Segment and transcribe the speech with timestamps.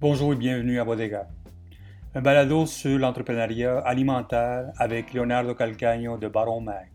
[0.00, 1.28] Bonjour et bienvenue à Bodega,
[2.16, 6.90] un balado sur l'entrepreneuriat alimentaire avec Leonardo Calcagno de Baron Mag.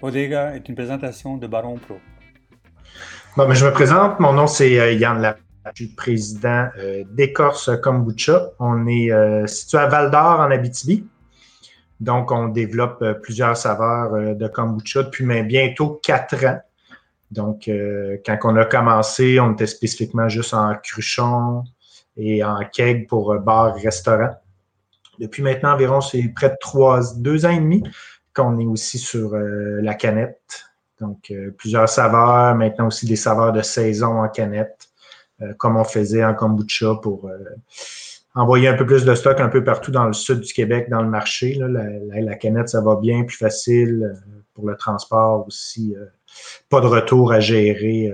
[0.00, 1.98] Bodega est une présentation de Baron Pro.
[3.36, 5.38] Bon, ben, je me présente, mon nom c'est euh, Yann Lap.
[5.74, 8.50] Je suis président euh, d'Écorce Kombucha.
[8.58, 11.06] On est euh, situé à Val d'Or en Abitibi.
[12.00, 16.58] Donc, on développe plusieurs saveurs de kombucha depuis mais bientôt quatre ans.
[17.30, 17.70] Donc,
[18.26, 21.64] quand on a commencé, on était spécifiquement juste en cruchon
[22.16, 24.34] et en keg pour bar-restaurant.
[25.18, 27.82] Depuis maintenant environ, c'est près de trois, deux ans et demi
[28.34, 30.66] qu'on est aussi sur la canette.
[31.00, 34.90] Donc, plusieurs saveurs, maintenant aussi des saveurs de saison en canette.
[35.42, 37.36] Euh, comme on faisait en kombucha pour euh,
[38.34, 41.02] envoyer un peu plus de stock un peu partout dans le sud du Québec, dans
[41.02, 41.58] le marché.
[41.58, 45.94] La, canette, ça va bien, plus facile euh, pour le transport aussi.
[46.70, 48.10] pas de retour à gérer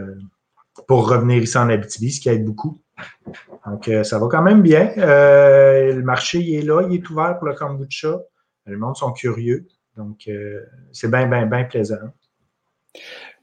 [0.88, 2.80] pour revenir ici en Abitibi, ce qui aide beaucoup.
[3.66, 4.92] Donc, ça va quand même bien.
[4.96, 8.20] le marché, il est là, il est ouvert pour le kombucha.
[8.66, 9.66] Le monde sont curieux.
[9.96, 10.28] Donc,
[10.92, 11.96] c'est bien, bien, bien plaisant.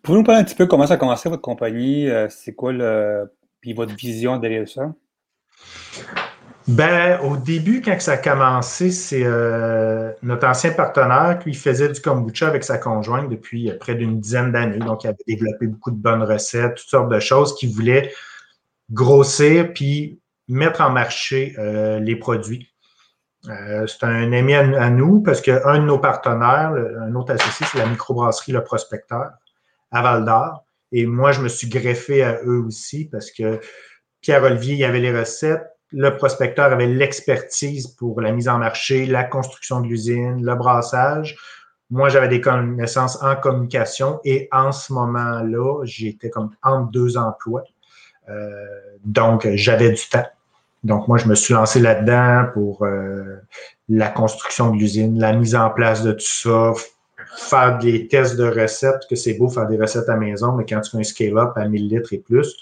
[0.02, 2.10] Pouvez-vous nous parler un petit peu comment ça a commencé votre compagnie?
[2.30, 3.30] c'est quoi le
[3.62, 4.94] puis votre vision derrière ça?
[6.68, 12.00] Ben, au début, quand ça a commencé, c'est euh, notre ancien partenaire qui faisait du
[12.00, 14.78] kombucha avec sa conjointe depuis euh, près d'une dizaine d'années.
[14.78, 18.12] Donc, il avait développé beaucoup de bonnes recettes, toutes sortes de choses qu'il voulait
[18.92, 22.68] grossir puis mettre en marché euh, les produits.
[23.44, 27.86] c'est un ami à, nous parce qu'un de nos partenaires, un autre associé, c'est la
[27.86, 29.32] microbrasserie Le Prospecteur
[29.92, 30.66] à Val d'Or.
[30.92, 33.60] Et moi, je me suis greffé à eux aussi parce que
[34.22, 35.66] Pierre-Olivier, il avait les recettes.
[35.92, 41.38] Le prospecteur avait l'expertise pour la mise en marché, la construction de l'usine, le brassage.
[41.90, 47.64] Moi, j'avais des connaissances en communication et en ce moment-là, j'étais comme entre deux emplois.
[48.30, 50.26] Euh, donc, j'avais du temps.
[50.84, 53.38] Donc, moi, je me suis lancé là-dedans pour euh,
[53.90, 56.74] la construction de l'usine, la mise en place de tout ça,
[57.36, 60.80] faire des tests de recettes, que c'est beau faire des recettes à maison, mais quand
[60.82, 62.56] tu fais un scale-up à 1000 litres et plus,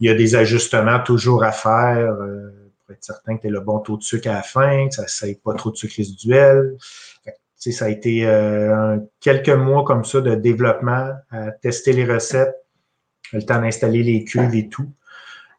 [0.00, 2.50] il y a des ajustements toujours à faire euh,
[2.86, 4.94] pour être certain que tu as le bon taux de sucre à la fin, que
[4.94, 6.76] ça ne pas trop de sucre résiduel.
[7.58, 8.26] ça a été
[9.20, 12.56] quelques mois comme ça de développement à tester les recettes,
[13.34, 14.90] le temps d'installer les cuves et tout.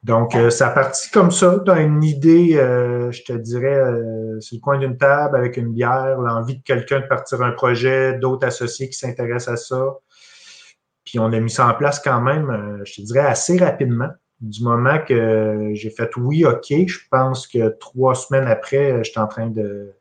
[0.04, 4.40] Donc, euh, ça a parti comme ça, as une idée, euh, je te dirais, euh,
[4.40, 8.48] le coin d'une table avec une bière, l'envie de quelqu'un de partir un projet, d'autres
[8.48, 9.86] associés qui s'intéressent à ça.
[11.06, 14.10] Puis on a mis ça en place quand même, je te dirais, assez rapidement.
[14.40, 19.28] Du moment que j'ai fait oui, OK, je pense que trois semaines après, j'étais en
[19.28, 19.92] train de,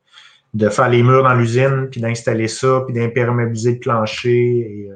[0.55, 4.31] de faire les murs dans l'usine, puis d'installer ça, puis d'imperméabiliser le plancher.
[4.31, 4.91] Et,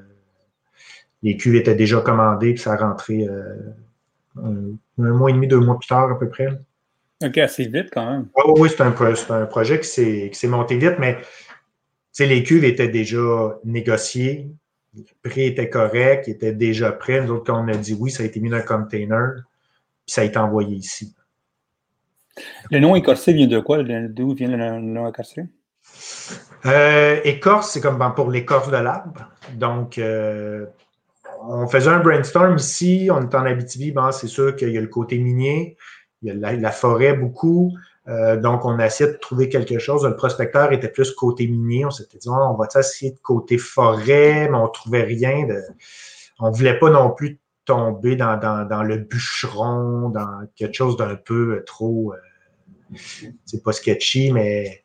[1.23, 3.27] les cuves étaient déjà commandées, puis ça a rentré
[4.37, 6.49] un, mois et demi, deux mois plus tard à peu près.
[7.23, 8.29] OK, assez vite quand même.
[8.57, 9.87] oui, c'est un, un, projet qui
[10.33, 11.19] s'est monté vite, mais
[12.19, 14.49] les cuves étaient déjà négociées,
[14.97, 17.21] le prix était correct, il était déjà prêt.
[17.21, 19.35] Nous autres, quand on a dit oui, ça a été mis dans un container,
[20.07, 21.15] puis ça a été envoyé ici.
[22.71, 23.83] Le nom écorcé vient de quoi?
[23.83, 25.45] D'où vient le nom écorcé?
[26.67, 29.31] Euh, écorce, c'est comme pour l'écorce de l'arbre.
[29.55, 30.67] Donc, euh,
[31.49, 34.87] on faisait un brainstorm ici, on est en Abitibi, c'est sûr qu'il y a le
[34.87, 35.77] côté minier,
[36.23, 37.73] il y a la, forêt beaucoup,
[38.09, 40.05] euh, donc on a de trouver quelque chose.
[40.05, 44.49] Le prospecteur était plus côté minier, on s'était dit, on va essayer de côté forêt,
[44.49, 45.47] mais on ne trouvait rien.
[46.39, 51.63] On ne voulait pas non plus tomber dans, le bûcheron, dans quelque chose d'un peu
[51.67, 52.97] trop, euh,
[53.45, 54.85] c'est pas sketchy, mais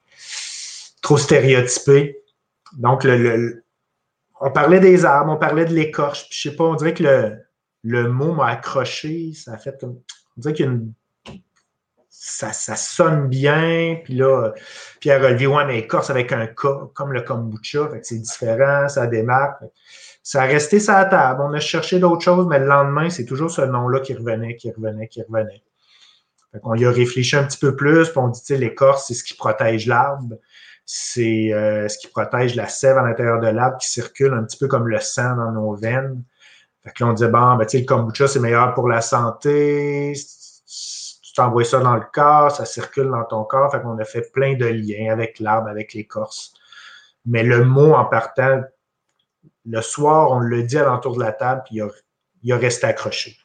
[1.01, 2.21] trop stéréotypé.
[2.77, 3.63] Donc, le,
[4.39, 6.27] on parlait des arbres, on parlait de l'écorche.
[6.29, 7.37] Puis je sais pas, on dirait que le,
[7.83, 9.33] le mot m'a accroché.
[9.33, 9.99] Ça a fait comme.
[10.37, 10.81] On dirait qu'il.
[12.09, 13.97] Ça, ça, sonne bien.
[14.03, 14.51] Puis là,
[14.99, 17.87] Pierre Olivier, ouais, mais écorce avec un K, comme le kombucha.
[17.89, 19.63] Fait c'est différent, ça démarque.
[20.21, 21.41] Ça a resté sur la table.
[21.43, 24.69] On a cherché d'autres choses, mais le lendemain, c'est toujours ce nom-là qui revenait, qui
[24.71, 25.63] revenait, qui revenait.
[26.51, 29.23] Fait qu'on y a réfléchi un petit peu plus, puis on dit, l'écorce, c'est ce
[29.23, 30.35] qui protège l'arbre
[30.91, 34.57] c'est euh, ce qui protège la sève à l'intérieur de l'arbre qui circule un petit
[34.57, 36.23] peu comme le sang dans nos veines.
[36.83, 40.13] Fait que là, on disait, bon, ben, le kombucha, c'est meilleur pour la santé.
[40.15, 43.71] Tu t'envoies ça dans le corps, ça circule dans ton corps.
[43.71, 46.55] Fait qu'on a fait plein de liens avec l'arbre, avec l'écorce.
[47.23, 48.63] Mais le mot en partant,
[49.67, 51.89] le soir, on le dit à l'entour de la table, puis il a,
[52.41, 53.37] il a resté accroché.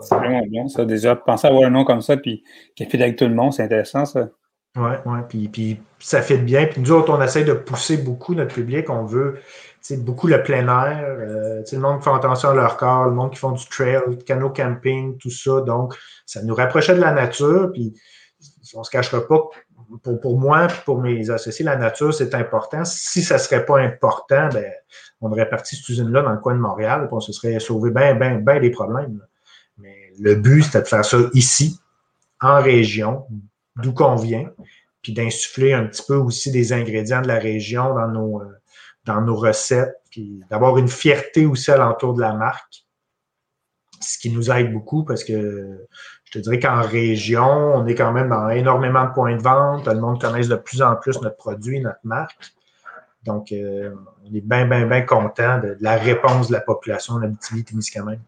[0.00, 0.84] C'est vraiment bien, ça.
[0.84, 2.42] Déjà, penser à avoir un nom comme ça, puis
[2.74, 4.28] qui fait avec tout le monde, c'est intéressant, ça.
[4.78, 5.18] Oui, oui.
[5.28, 6.66] Puis, puis ça fait bien.
[6.66, 8.88] Puis nous autres, on essaie de pousser beaucoup notre public.
[8.90, 9.40] On veut
[9.96, 11.04] beaucoup le plein air.
[11.04, 14.00] Euh, le monde qui fait attention à leur corps, le monde qui font du trail,
[14.24, 15.60] canot camping, tout ça.
[15.62, 15.94] Donc,
[16.26, 17.70] ça nous rapprochait de la nature.
[17.72, 17.94] Puis
[18.74, 19.40] on ne se cachera pas.
[20.02, 22.84] Pour, pour moi, pour mes associés, la nature, c'est important.
[22.84, 24.70] Si ça ne serait pas important, ben,
[25.20, 27.90] on aurait parti cette usine-là dans le coin de Montréal, puis on se serait sauvé
[27.90, 29.20] bien, bien, bien des problèmes.
[29.78, 31.80] Mais le but, c'était de faire ça ici,
[32.40, 33.24] en région,
[33.82, 34.50] d'où qu'on vient,
[35.02, 38.60] puis d'insuffler un petit peu aussi des ingrédients de la région dans nos, euh,
[39.04, 42.84] dans nos recettes, puis d'avoir une fierté aussi alentour de la marque,
[44.00, 45.86] ce qui nous aide beaucoup parce que
[46.24, 49.86] je te dirais qu'en région, on est quand même dans énormément de points de vente,
[49.86, 52.52] le monde connaît de plus en plus notre produit, notre marque.
[53.24, 57.22] Donc, euh, on est bien, bien, bien content de, la réponse de la population en
[57.22, 58.20] Abitibi-Témiscamingue.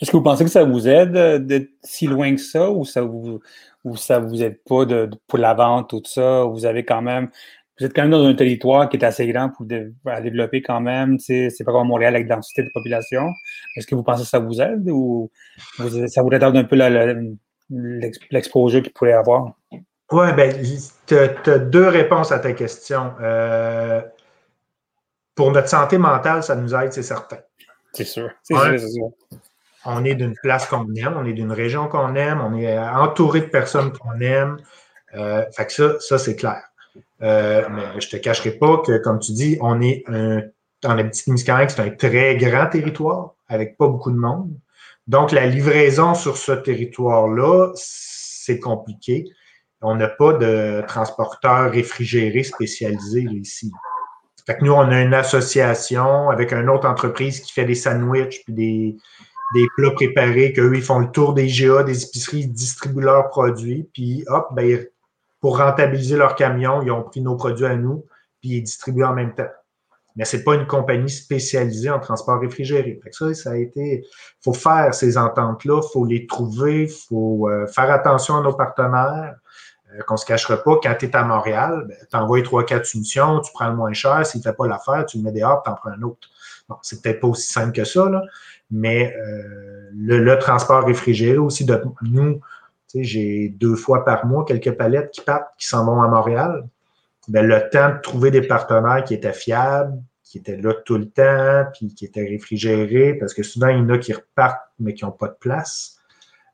[0.00, 3.02] Est-ce que vous pensez que ça vous aide d'être si loin que ça ou ça
[3.02, 3.40] vous
[3.84, 6.44] ou ça vous aide pas de, pour la vente, tout ça?
[6.44, 7.30] Vous avez quand même
[7.78, 11.18] vous êtes quand même dans un territoire qui est assez grand pour développer quand même.
[11.20, 13.28] C'est pas comme Montréal avec densité de population.
[13.76, 15.30] Est-ce que vous pensez que ça vous aide ou
[16.08, 16.76] ça vous retarde un peu
[17.70, 19.52] l'exposure qu'il pourrait avoir?
[20.10, 20.50] Oui, bien,
[21.06, 23.12] tu as, deux réponses à ta question.
[23.20, 24.00] Euh,
[25.34, 27.38] pour notre santé mentale, ça nous aide, c'est certain.
[27.92, 28.30] C'est sûr.
[28.42, 29.10] C'est sûr, sûr.
[29.90, 33.40] On est d'une place qu'on aime, on est d'une région qu'on aime, on est entouré
[33.40, 34.58] de personnes qu'on aime.
[35.14, 36.62] Euh, fait que ça, ça c'est clair.
[37.22, 40.42] Euh, mais je te cacherai pas que, comme tu dis, on est un,
[40.82, 44.50] dans la petite Témiscamingue, c'est un très grand territoire avec pas beaucoup de monde.
[45.06, 49.24] Donc, la livraison sur ce territoire-là, c'est compliqué.
[49.80, 53.72] On n'a pas de transporteur réfrigéré spécialisé ici.
[54.46, 58.44] Fait que nous, on a une association avec une autre entreprise qui fait des sandwichs
[58.44, 58.96] puis des,
[59.54, 63.28] des plats préparés, qu'eux, ils font le tour des GA, des épiceries, ils distribuent leurs
[63.28, 64.86] produits, puis hop, ben,
[65.40, 68.04] pour rentabiliser leur camion, ils ont pris nos produits à nous,
[68.40, 69.48] puis ils distribuent en même temps.
[70.16, 73.00] Mais ce n'est pas une compagnie spécialisée en transport réfrigéré.
[73.12, 74.04] ça, ça a été.
[74.04, 78.42] Il faut faire ces ententes-là, il faut les trouver, il faut euh, faire attention à
[78.42, 79.36] nos partenaires.
[79.94, 82.64] Euh, qu'on ne se cachera pas, quand tu es à Montréal, ben, tu envoies trois,
[82.64, 85.32] quatre soumissions, tu prends le moins cher, s'il ne fait pas l'affaire, tu le mets
[85.32, 86.28] dehors, tu en prends un autre.
[86.68, 88.22] Bon, c'est peut-être pas aussi simple que ça, là,
[88.70, 92.40] mais euh, le, transport réfrigéré aussi, de, nous,
[92.94, 96.66] j'ai deux fois par mois quelques palettes qui partent, qui s'en vont à Montréal.
[97.28, 101.08] Ben, le temps de trouver des partenaires qui étaient fiables, qui étaient là tout le
[101.08, 104.94] temps, puis qui étaient réfrigérés, parce que souvent, il y en a qui repartent, mais
[104.94, 105.98] qui n'ont pas de place.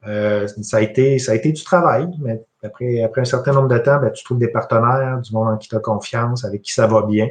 [0.07, 3.69] Euh, ça, a été, ça a été du travail, mais après, après un certain nombre
[3.69, 6.63] de temps, ben, tu trouves des partenaires, du monde en qui tu as confiance, avec
[6.63, 7.29] qui ça va bien.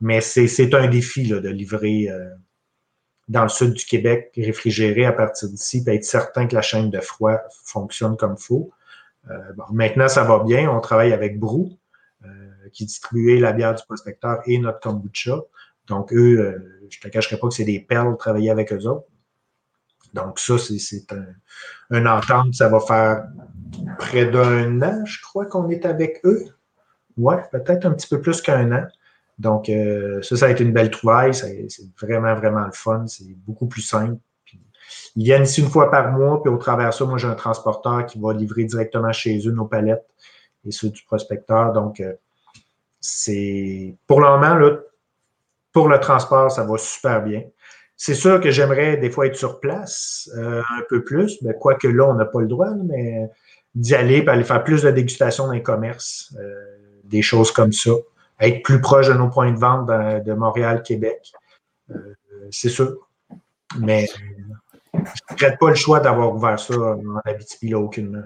[0.00, 2.28] Mais c'est un défi là, de livrer euh,
[3.32, 6.90] dans le sud du Québec, réfrigéré à partir d'ici, puis être certain que la chaîne
[6.90, 8.70] de froid fonctionne comme il faut.
[9.30, 9.38] Euh,
[9.72, 10.70] maintenant, ça va bien.
[10.70, 11.72] On travaille avec Brou,
[12.24, 12.28] euh,
[12.74, 15.38] qui distribuait la bière du prospecteur et notre kombucha.
[15.86, 18.86] Donc, eux, euh, je ne te cacherai pas que c'est des perles travailler avec eux
[18.86, 19.06] autres.
[20.12, 22.52] Donc, ça, c'est un, une entente.
[22.52, 23.24] Ça va faire
[23.98, 26.44] près d'un an, je crois qu'on est avec eux.
[27.16, 28.86] Ouais, peut-être un petit peu plus qu'un an.
[29.38, 31.34] Donc, euh, ça, ça a été une belle trouvaille.
[31.34, 31.66] C'est
[32.00, 33.06] vraiment, vraiment le fun.
[33.06, 34.16] C'est beaucoup plus simple.
[35.16, 37.34] ils viennent ici une fois par mois, puis au travers de ça, moi, j'ai un
[37.34, 40.06] transporteur qui va livrer directement chez eux nos palettes
[40.64, 41.72] et ceux du prospecteur.
[41.72, 42.12] Donc, euh,
[43.00, 44.78] c'est pour le moment, là,
[45.72, 47.42] pour le transport, ça va super bien.
[47.96, 51.88] C'est sûr que j'aimerais des fois être sur place euh, un peu plus, mais quoique
[51.88, 53.28] là, on n'a pas le droit, mais
[53.74, 56.34] d'y aller et aller faire plus de dégustation dans les commerces,
[57.04, 57.92] des choses comme ça
[58.42, 61.32] être plus proche de nos points de vente de, Montréal, Québec.
[61.90, 62.14] Euh,
[62.50, 62.96] c'est sûr.
[63.78, 68.22] Mais je ne regrette pas le choix d'avoir ouvert ça en Abitibi, là, aucunement.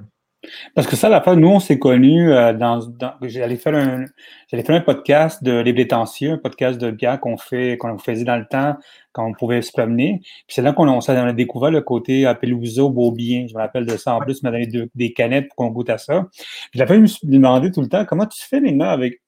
[0.75, 2.81] Parce que ça, la fois, nous, on s'est connus euh, dans,
[3.23, 4.05] J'allais faire un
[4.49, 8.37] faire un podcast de Les Détentieux, un podcast de bière qu'on fait, qu'on faisait dans
[8.37, 8.77] le temps,
[9.13, 10.21] quand on pouvait se promener.
[10.23, 13.47] Puis c'est là qu'on a, découvert le côté Pelouzo, Beaubien.
[13.49, 14.15] Je me rappelle de ça.
[14.15, 16.27] En plus, il m'a donné des canettes pour qu'on goûte à ça.
[16.71, 19.21] Puis la je me suis demandé tout le temps comment tu fais maintenant avec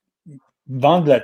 [0.69, 1.21] vendre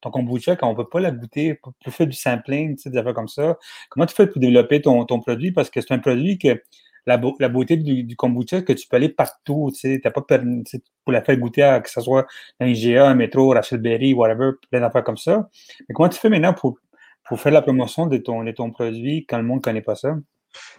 [0.00, 3.14] ton kombucha quand on ne peut pas la goûter, pour, faire du sampling, des affaires
[3.14, 3.58] comme ça.
[3.88, 5.52] Comment tu fais pour développer ton, produit?
[5.52, 6.62] Parce que c'est un produit que
[7.06, 9.70] la, beauté du, kombucha, que tu peux aller partout.
[9.78, 12.26] Tu n'as pas pour la faire goûter à que ce soit
[12.58, 15.48] dans IGA, un métro, Rachel Berry, whatever, plein d'affaires comme ça.
[15.88, 16.78] Mais comment tu fais maintenant pour,
[17.24, 19.94] pour faire la promotion de ton, de ton produit quand le monde ne connaît pas
[19.94, 20.16] ça?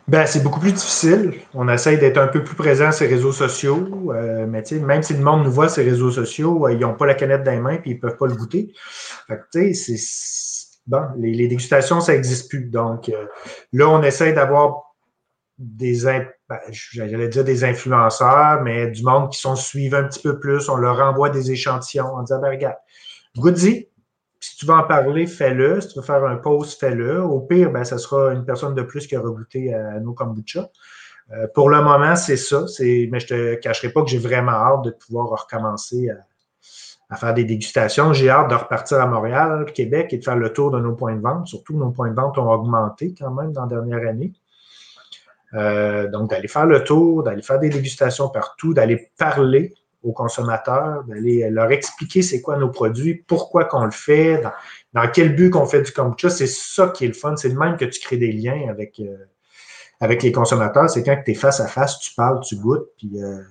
[0.07, 1.35] Ben, c'est beaucoup plus difficile.
[1.53, 4.11] On essaye d'être un peu plus présent sur les réseaux sociaux.
[4.13, 6.95] Euh, mais même si le monde nous voit sur les réseaux sociaux, euh, ils n'ont
[6.95, 8.73] pas la canette dans les mains et ils ne peuvent pas le goûter.
[9.27, 9.95] Fait c'est.
[10.87, 12.65] Bon, les, dégustations, ça n'existe plus.
[12.65, 13.25] Donc, euh,
[13.71, 14.95] là, on essaye d'avoir
[15.59, 20.39] des, ben, j'allais dire des influenceurs, mais du monde qui sont suivis un petit peu
[20.39, 20.67] plus.
[20.69, 22.77] On leur envoie des échantillons en disant, ben, regarde,
[23.37, 23.87] goody,
[24.41, 25.79] si tu veux en parler, fais-le.
[25.81, 27.23] Si tu veux faire un post, fais-le.
[27.23, 30.67] Au pire, ben, ça sera une personne de plus qui aura goûté à nos kombucha.
[31.31, 32.65] Euh, pour le moment, c'est ça.
[32.79, 36.09] Mais je ne te cacherai pas que j'ai vraiment hâte de pouvoir recommencer
[37.09, 38.13] à, faire des dégustations.
[38.13, 41.15] J'ai hâte de repartir à Montréal, Québec et de faire le tour de nos points
[41.15, 41.45] de vente.
[41.45, 44.33] Surtout, nos points de vente ont augmenté quand même dans la dernière année.
[45.53, 51.03] Euh, donc, d'aller faire le tour, d'aller faire des dégustations partout, d'aller parler aux consommateurs,
[51.03, 54.41] d'aller leur expliquer c'est quoi nos produits, pourquoi qu'on le fait,
[54.93, 56.29] dans, quel but qu'on fait du kombucha.
[56.29, 57.35] C'est ça qui est le fun.
[57.35, 59.15] C'est le même que tu crées des liens avec, euh,
[59.99, 60.89] avec les consommateurs.
[60.89, 62.89] C'est quand tu es face à face, tu parles, tu goûtes.
[62.97, 63.41] Puis, euh,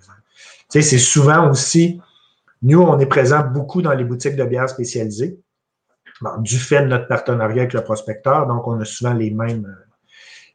[0.68, 2.00] c'est souvent aussi,
[2.62, 5.38] nous, on est présent beaucoup dans les boutiques de bières spécialisées,
[6.38, 8.46] du fait de notre partenariat avec le prospecteur.
[8.46, 9.72] Donc, on a souvent les mêmes,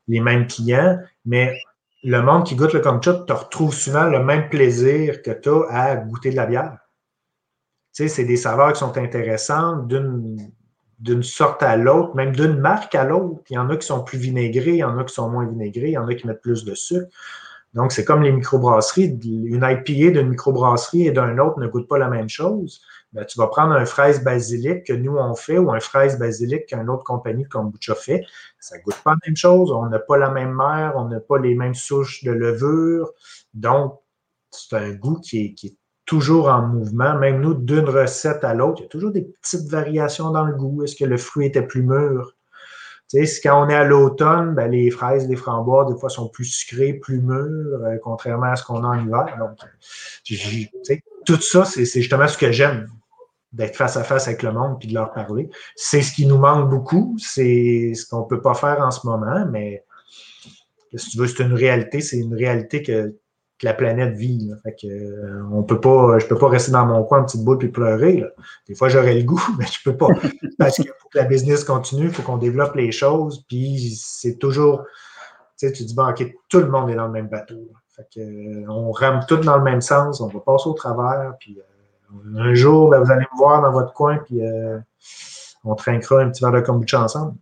[0.07, 0.99] les mêmes clients.
[1.25, 1.57] Mais
[2.07, 5.81] le monde qui goûte le kombucha te retrouve souvent le même plaisir que tu as
[5.81, 6.77] à goûter de la bière.
[7.95, 12.93] Tu sais, c'est des saveurs qui sont intéressantes d'une sorte à l'autre, même d'une marque
[12.93, 13.41] à l'autre.
[13.49, 15.47] Il y en a qui sont plus vinaigrés, il y en a qui sont moins
[15.47, 17.07] vinaigrés, il y en a qui mettent plus de sucre.
[17.73, 19.19] Donc, c'est comme les microbrasseries.
[19.23, 22.81] Une IPA d'une microbrasserie et d'un autre ne goûte pas la même chose.
[23.15, 26.65] Ben, tu vas prendre un fraise basilic que nous on fait ou un fraise basilic
[26.65, 28.25] qu'une autre compagnie comme Kombucha fait.
[28.59, 29.71] Ça ne goûte pas la même chose.
[29.71, 33.09] On n'a pas la même mer, on n'a pas les mêmes souches de levure.
[33.53, 34.01] Donc,
[34.51, 37.17] c'est un goût qui est, toujours en mouvement.
[37.17, 40.53] Même nous, d'une recette à l'autre, il y a toujours des petites variations dans le
[40.53, 40.83] goût.
[40.83, 42.35] Est-ce que le fruit était plus mûr?
[43.09, 46.27] Tu sais, quand on est à l'automne, ben, les fraises, les framboises, des fois, sont
[46.27, 49.35] plus sucrées, plus mûres, euh, contrairement à ce qu'on a en hiver.
[49.39, 49.57] Donc,
[51.25, 52.89] tout ça, c'est justement ce que j'aime
[53.55, 55.49] d'être face à face avec le monde puis de leur parler.
[55.75, 59.07] C'est ce qui nous manque beaucoup, c'est ce qu'on ne peut pas faire en ce
[59.07, 59.83] moment, mais
[60.95, 63.15] si tu veux, c'est une réalité, c'est une réalité que,
[63.63, 64.51] la planète vit.
[64.83, 67.57] Euh, on peut pas, je ne peux pas rester dans mon coin, une petite boule
[67.57, 68.23] puis pleurer.
[68.67, 70.09] Des fois, j'aurais le goût, mais je ne peux pas.
[70.59, 73.43] Parce que pour que la business continue, il faut qu'on développe les choses.
[73.47, 74.83] Puis c'est toujours,
[75.57, 77.71] tu dis, bon, OK, tout le monde est dans le même bateau.
[77.95, 81.57] Fait euh, on rame tout dans le même sens, on va passer au travers, puis
[81.57, 81.74] euh,
[82.35, 84.79] un jour, ben, vous allez me voir dans votre coin, puis euh,
[85.63, 87.35] on trinquera un petit verre de kombucha ensemble.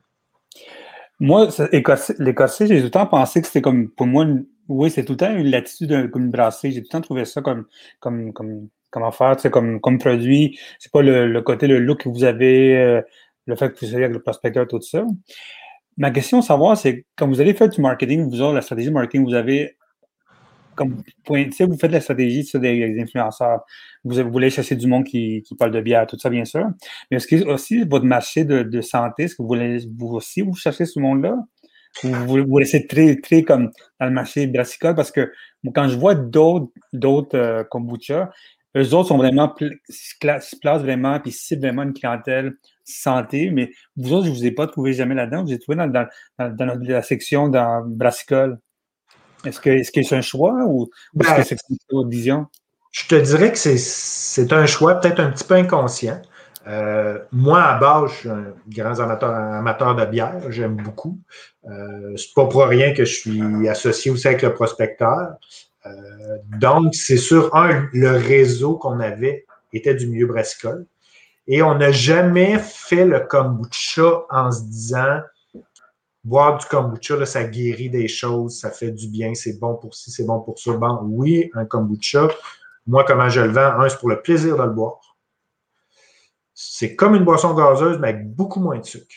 [1.20, 4.26] Moi, l'écossais, j'ai tout le temps pensé que c'était comme, pour moi,
[4.68, 6.72] oui, c'est tout le temps une latitude comme une brasserie.
[6.72, 7.66] J'ai tout le temps trouvé ça comme,
[8.00, 10.58] comme, comme comment faire, comme, comme produit.
[10.80, 13.02] C'est pas le, côté, le look que vous avez, euh,
[13.46, 15.04] le fait que vous soyez avec le prospecteur, tout ça.
[15.98, 18.92] Ma question à savoir, c'est quand vous allez faire du marketing, vous avez la stratégie
[18.92, 19.78] marketing, vous avez
[20.76, 23.62] comme vous faites la stratégie sur des, influenceurs,
[24.04, 26.68] vous, voulez chercher du monde qui, parle de bière, tout ça, bien sûr.
[27.10, 30.86] Mais est-ce que aussi votre marché de, santé, est-ce que vous voulez aussi vous cherchez
[30.86, 31.38] ce monde-là?
[32.04, 34.96] Ou vous, vous laissez très, très comme dans le marché brassicole?
[34.96, 35.32] Parce que
[35.74, 38.32] quand je vois d'autres, d'autres euh, kombucha,
[38.76, 39.54] eux autres sont vraiment,
[39.90, 42.54] se placent vraiment, puis ciblent vraiment une clientèle
[42.84, 45.44] santé, mais vous autres, je ne vous ai pas trouvé jamais là-dedans.
[45.44, 45.88] Vous êtes trouvé dans,
[46.40, 48.60] dans, la section dans brassicole.
[49.46, 51.58] Est-ce que c'est -ce un choix ou, est-ce que ben, c'est
[51.92, 52.48] une vision?
[52.92, 56.22] Je te dirais que c'est un choix peut-être un petit peu inconscient.
[56.68, 60.40] Euh, moi, à base, je suis un grand amateur, de bière.
[60.50, 61.20] J'aime beaucoup.
[61.66, 65.36] Euh, c'est pas pour rien que je suis associé aussi avec le prospecteur.
[65.86, 65.90] Euh,
[66.60, 70.86] donc, c'est sûr, un, le réseau qu'on avait était du milieu brassicole.
[71.48, 75.20] Et on n'a jamais fait le kombucha en se disant
[76.24, 80.12] boire du kombucha, ça guérit des choses, ça fait du bien, c'est bon pour ci,
[80.12, 80.74] c'est bon pour ça.
[80.74, 82.30] Bon, oui, un kombucha,
[82.86, 83.80] moi, comment je le vends?
[83.80, 85.00] Un, c'est pour le plaisir de le boire.
[86.54, 89.16] C'est comme une boisson gazeuse, mais avec beaucoup moins de sucre.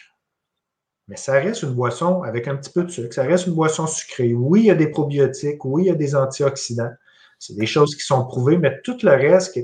[1.08, 3.14] Mais ça reste une boisson avec un petit peu de sucre.
[3.14, 4.34] Ça reste une boisson sucrée.
[4.34, 5.64] Oui, il y a des probiotiques.
[5.64, 6.92] Oui, il y a des antioxydants.
[7.38, 9.58] C'est des choses qui sont prouvées, mais tout le reste,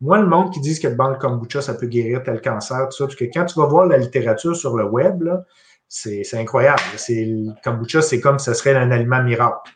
[0.00, 3.04] moi, le monde qui dit que le kombucha, ça peut guérir tel cancer, tout ça,
[3.04, 5.44] parce que quand tu vas voir la littérature sur le web, là,
[5.92, 6.80] c'est incroyable.
[7.10, 9.72] Le kombucha, c'est comme ce serait un aliment miracle.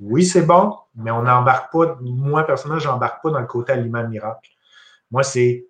[0.00, 3.72] Oui, c'est bon, mais on n'embarque pas, moi personnellement, je n'embarque pas dans le côté
[3.72, 4.50] aliment miracle.
[5.10, 5.66] Moi, c'est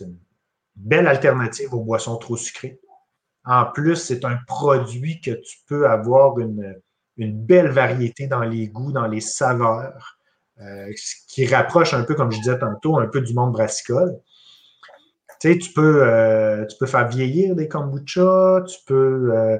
[0.00, 0.18] une
[0.76, 2.78] belle alternative aux boissons trop sucrées.
[3.46, 6.78] En plus, c'est un produit que tu peux avoir une,
[7.16, 10.18] belle variété dans les goûts, dans les saveurs,
[10.60, 14.20] euh, ce qui rapproche un peu, comme je disais tantôt, un peu du monde brassicole.
[15.46, 19.30] Euh, tu peux faire vieillir des kombucha, tu peux.
[19.32, 19.58] Euh,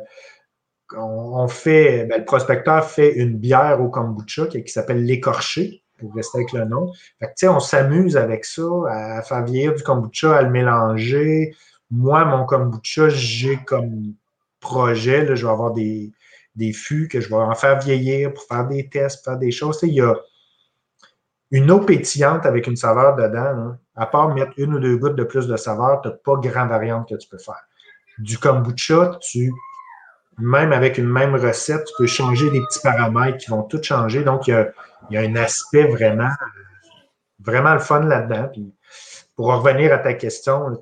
[0.97, 6.39] on, fait, ben, le prospecteur fait une bière au kombucha qui, s'appelle l'écorché, pour rester
[6.39, 6.93] avec le nom.
[7.21, 11.55] Tu sais, on s'amuse avec ça, à faire vieillir du kombucha, à le mélanger.
[11.91, 14.15] Moi, mon kombucha, j'ai comme
[14.61, 16.13] projet, là, je vais avoir des,
[16.73, 19.83] fûts que je vais en faire vieillir pour faire des tests, faire des choses.
[21.55, 23.77] Une eau pétillante avec une saveur dedans.
[23.95, 26.67] À part mettre une ou deux gouttes de plus de saveur, tu n'as pas grand
[26.67, 27.63] variante que tu peux faire.
[28.19, 29.53] Du kombucha, tu,
[30.37, 34.25] même avec une même recette, tu peux changer des petits paramètres qui vont tout changer.
[34.25, 34.67] Donc, il
[35.11, 36.33] y a, un aspect vraiment,
[37.39, 38.51] vraiment le fun là-dedans.
[39.37, 40.77] Pour revenir à ta question,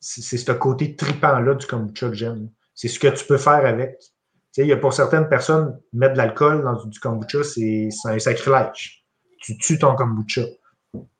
[0.00, 2.48] c'est ce côté tripant-là du kombucha que j'aime.
[2.74, 3.96] C'est ce que tu peux faire avec.
[4.56, 8.97] Il y pour certaines personnes, mettre de l'alcool dans du kombucha, c'est un sacrilège.
[9.40, 10.42] Tu tues ton kombucha.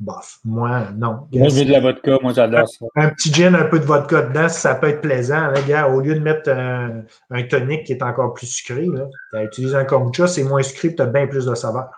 [0.01, 1.29] Bof, moi, non.
[1.31, 2.87] Moi, veux de la vodka, moi, j'adore ça.
[2.97, 5.51] Un petit gin, un peu de vodka dedans, ça peut être plaisant.
[5.51, 9.77] Là, au lieu de mettre un, tonic qui est encore plus sucré, tu as utilisé
[9.77, 11.91] un kombucha, c'est moins sucré, tu as bien plus de saveur.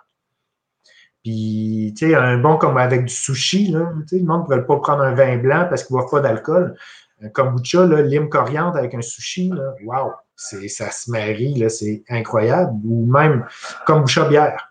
[1.23, 4.77] Puis, tu sais, un bon comme avec du sushi, là, le monde ne veut pas
[4.77, 6.75] prendre un vin blanc parce qu'il ne boit pas d'alcool.
[7.23, 12.73] Un kombucha, là, lime coriandre avec un sushi, là, wow, ça se marie, c'est incroyable.
[12.83, 13.45] Ou même
[13.85, 14.70] kombucha bière.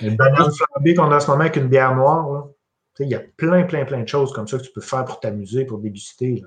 [0.00, 2.48] Une banane flambée qu'on a en ce moment avec une bière noire,
[2.98, 5.20] il y a plein, plein, plein de choses comme ça que tu peux faire pour
[5.20, 6.42] t'amuser, pour déguster.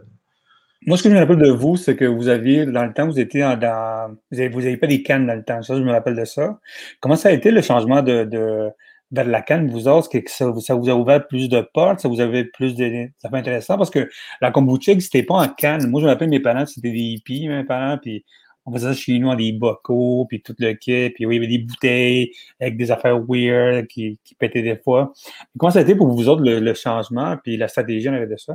[0.85, 3.05] Moi, ce que je me rappelle de vous, c'est que vous aviez, dans le temps,
[3.05, 4.15] vous étiez dans.
[4.31, 5.61] Vous n'aviez pas des cannes dans le temps.
[5.61, 6.59] Ça, je me rappelle de ça.
[7.01, 8.73] Comment ça a été le changement de
[9.11, 12.07] vers la canne, vous autres, que ça, ça, vous a ouvert plus de portes, ça
[12.07, 13.09] vous avait plus de.
[13.17, 14.09] Ça fait intéressant parce que
[14.41, 15.87] la kombucha n'existait pas en canne.
[15.89, 18.23] Moi, je me rappelle mes parents, c'était des hippies, mes parents, puis
[18.69, 21.45] on faisait ça chez nous des bocaux, puis tout le kit, puis oui, il y
[21.45, 25.13] avait des bouteilles avec des affaires weird qui, qui pétaient des fois.
[25.57, 28.27] comment ça a été pour vous autres le, le changement, puis la stratégie en avait
[28.27, 28.53] de ça?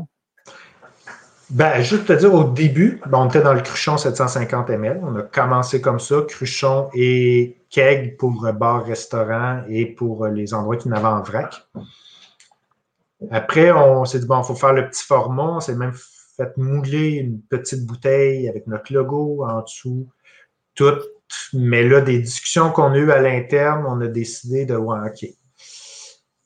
[1.50, 5.00] Ben, juste te dire, au début, ben, on était dans le Cruchon 750 ml.
[5.02, 10.76] On a commencé comme ça, Cruchon et keg pour bar, restaurant et pour les endroits
[10.76, 11.54] qui n'avaient en vrac.
[13.30, 15.56] Après, on s'est dit, bon, il faut faire le petit format.
[15.56, 15.92] On s'est même
[16.36, 20.08] fait mouler une petite bouteille avec notre logo en dessous,
[20.74, 20.98] tout.
[21.52, 25.26] Mais là, des discussions qu'on a eues à l'interne, on a décidé de, OK.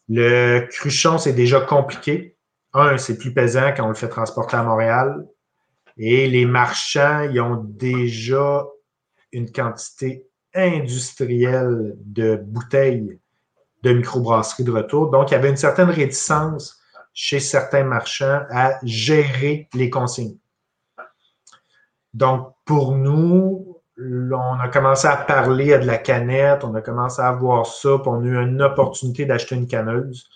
[0.09, 2.37] Le Cruchon, c'est déjà compliqué
[2.73, 5.26] un, c'est plus pesant quand on le fait transporter à Montréal.
[5.97, 8.66] Et les marchands, ils ont déjà
[9.33, 13.19] une quantité industrielle de bouteilles
[13.82, 15.10] de microbrasserie de retour.
[15.10, 16.77] Donc, il y avait une certaine réticence
[17.21, 20.37] chez certains marchands à gérer les consignes.
[22.15, 27.21] Donc, pour nous, on a commencé à parler à de la canette, on a commencé
[27.21, 30.28] à voir ça, puis on a eu une opportunité d'acheter une canneuse.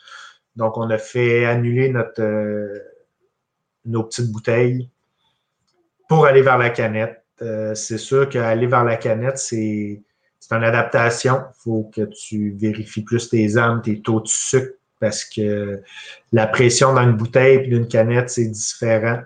[0.57, 2.79] Donc, on a fait annuler euh,
[3.85, 4.90] nos petites bouteilles
[6.09, 7.25] pour aller vers la canette.
[7.42, 10.03] Euh, c'est sûr qu'aller vers la canette, c'est
[10.51, 11.45] une adaptation.
[11.49, 15.82] Il faut que tu vérifies plus tes armes, tes taux de sucre, parce que
[16.30, 19.18] la pression dans une bouteille et d'une canette, c'est différent.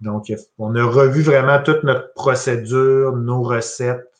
[0.00, 4.12] Donc, on a revu vraiment toute notre procédure, nos recettes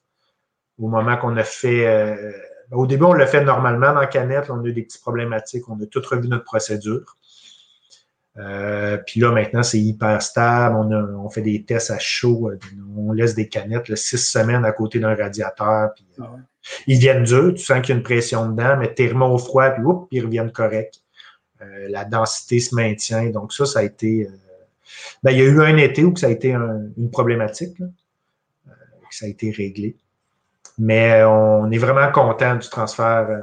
[0.79, 2.33] au moment qu'on a fait euh,
[2.72, 4.48] au début, on l'a fait normalement dans Canette.
[4.51, 5.68] On a eu des petites problématiques.
[5.68, 7.16] On a tout revu notre procédure.
[8.38, 10.77] Euh, puis là, maintenant, c'est hyper stable.
[10.77, 12.51] On, fait des tests à chaud.
[12.96, 15.90] On laisse des canettes six semaines à côté d'un radiateur.
[16.18, 16.37] Euh, ah
[16.87, 17.55] ils viennent durs.
[17.55, 20.53] Tu sens qu'il y a une pression dedans, mais tu au froid, puis ils reviennent
[20.53, 21.03] corrects.
[21.61, 23.31] Euh, la densité se maintient.
[23.31, 24.29] Donc, ça, ça a été.
[25.22, 27.77] Ben, il y a eu un été où ça a été une problématique.
[29.11, 29.96] ça a été réglé.
[30.79, 33.40] Mais on est vraiment content du transfert euh,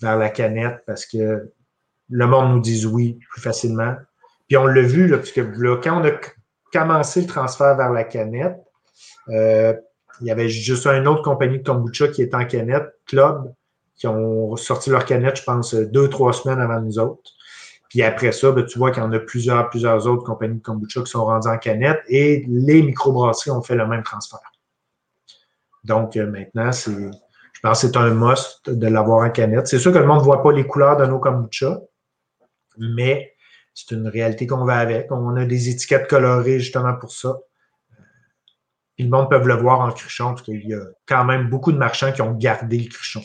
[0.00, 1.50] vers la canette parce que
[2.10, 3.96] le monde nous dit oui plus facilement.
[4.48, 5.42] Puis on l'a vu, là, puisque
[5.82, 6.10] quand on a
[6.72, 8.56] commencé le transfert vers la canette,
[9.30, 9.74] euh,
[10.20, 13.52] il y avait juste une autre compagnie de kombucha qui est en canette, Club,
[13.96, 17.32] qui ont sorti leur canette, je pense, deux, trois semaines avant nous autres.
[17.88, 20.62] Puis après ça, ben, tu vois qu'il y en a plusieurs, plusieurs autres compagnies de
[20.62, 24.40] kombucha qui sont rendues en canette et les microbrasseries ont fait le même transfert.
[25.84, 29.68] Donc, euh, maintenant, je pense que c'est un must de l'avoir en canette.
[29.68, 31.78] C'est sûr que le monde ne voit pas les couleurs de nos kombucha,
[32.78, 33.34] mais
[33.74, 35.12] c'est une réalité qu'on va avec.
[35.12, 37.38] On a des étiquettes colorées justement pour ça.
[38.96, 41.72] Puis le monde peut le voir en cruchon, parce qu'il y a quand même beaucoup
[41.72, 43.22] de marchands qui ont gardé le cruchon.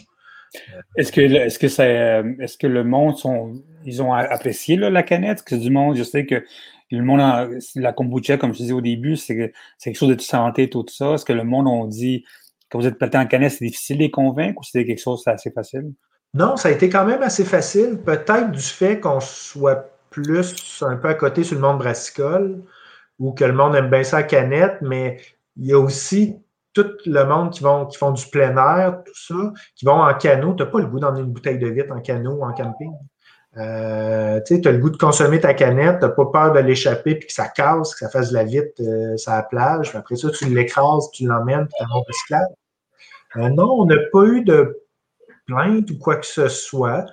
[0.97, 3.53] Est-ce que, est-ce que, est-ce que le monde, sont,
[3.85, 5.39] ils ont apprécié la canette?
[5.39, 6.43] Est-ce que du monde, je sais que
[6.91, 10.85] le monde, la kombucha, comme je disais au début, c'est, quelque chose de santé, tout
[10.89, 11.13] ça.
[11.13, 12.25] Est-ce que le monde a dit
[12.71, 15.23] quand vous êtes planté en canette, c'est difficile de les convaincre ou c'était quelque chose
[15.23, 15.93] d'assez facile?
[16.33, 17.99] Non, ça a été quand même assez facile.
[18.03, 22.63] Peut-être du fait qu'on soit plus un peu à côté sur le monde brassicole
[23.19, 25.17] ou que le monde aime bien ça canette, mais
[25.59, 26.37] il y a aussi
[26.73, 30.13] tout le monde qui, vont, qui font du plein air, tout ça, qui vont en
[30.13, 30.53] canot.
[30.55, 32.93] Tu n'as pas le goût d'emmener une bouteille de vitre en canot ou en camping.
[33.57, 37.15] Euh, tu as le goût de consommer ta canette, tu n'as pas peur de l'échapper
[37.15, 39.95] puis que ça casse, que ça fasse de la vitre euh, sur la plage.
[39.95, 42.47] Après ça, tu l'écrases, tu l'emmènes, puis tu as recyclage.
[43.37, 44.79] Euh, non, on n'a pas eu de
[45.47, 47.05] plainte ou quoi que ce soit.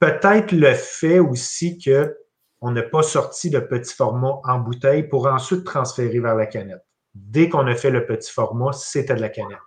[0.00, 5.64] Peut-être le fait aussi qu'on n'a pas sorti de petit format en bouteille pour ensuite
[5.64, 6.85] transférer vers la canette.
[7.16, 9.58] Dès qu'on a fait le petit format, c'était de la canette.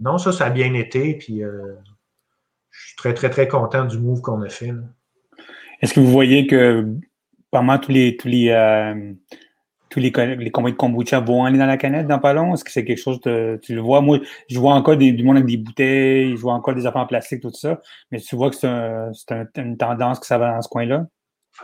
[0.00, 1.14] non, ça, ça a bien été.
[1.14, 1.74] Puis euh,
[2.70, 4.72] je suis très, très, très content du move qu'on a fait.
[5.80, 6.86] Est-ce que vous voyez que
[7.50, 9.12] pendant tous les, tous les, euh,
[9.88, 12.54] tous les, les compagnies de kombucha vont aller dans la canette dans pas long?
[12.54, 13.58] Est-ce que c'est quelque chose de.
[13.62, 14.00] Tu le vois?
[14.00, 17.02] Moi, je vois encore des, du monde avec des bouteilles, je vois encore des affaires
[17.02, 17.80] en plastique, tout ça.
[18.10, 19.12] Mais tu vois que c'est un,
[19.56, 21.06] une tendance que ça va dans ce coin-là?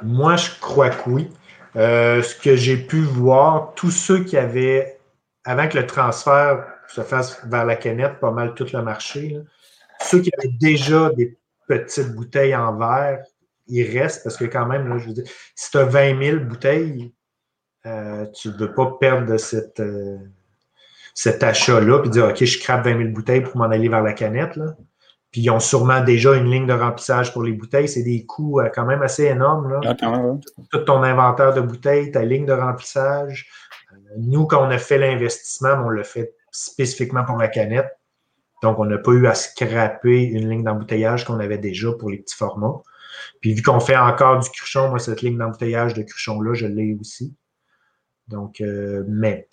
[0.02, 1.28] Moi, je crois que oui.
[1.76, 4.98] Euh, ce que j'ai pu voir, tous ceux qui avaient,
[5.44, 9.38] avant que le transfert se fasse vers la canette, pas mal tout le marché,
[10.00, 13.22] ceux qui avaient déjà des petites bouteilles en verre,
[13.66, 16.44] ils restent parce que quand même, là, je veux dire, si tu as 20 000
[16.44, 17.12] bouteilles,
[17.86, 20.16] euh, tu ne veux pas perdre cette, euh,
[21.14, 24.14] cet achat-là puis dire OK, je crape 20 000 bouteilles pour m'en aller vers la
[24.14, 24.56] canette.
[24.56, 24.74] Là.
[25.30, 27.88] Puis ils ont sûrement déjà une ligne de remplissage pour les bouteilles.
[27.88, 29.70] C'est des coûts euh, quand même assez énormes.
[29.70, 29.80] Là.
[29.84, 29.94] Ah,
[30.70, 33.46] Tout ton inventaire de bouteilles, ta ligne de remplissage.
[34.16, 37.98] nous, quand on a fait l'investissement, on l'a fait spécifiquement pour la canette.
[38.62, 42.18] Donc, on n'a pas eu à scraper une ligne d'embouteillage qu'on avait déjà pour les
[42.18, 42.82] petits formats.
[43.40, 46.96] Puis, vu qu'on fait encore du cruchon, moi, cette ligne d'embouteillage de cruchon-là, je l'ai
[47.00, 47.36] aussi.
[48.26, 49.48] Donc, euh, mais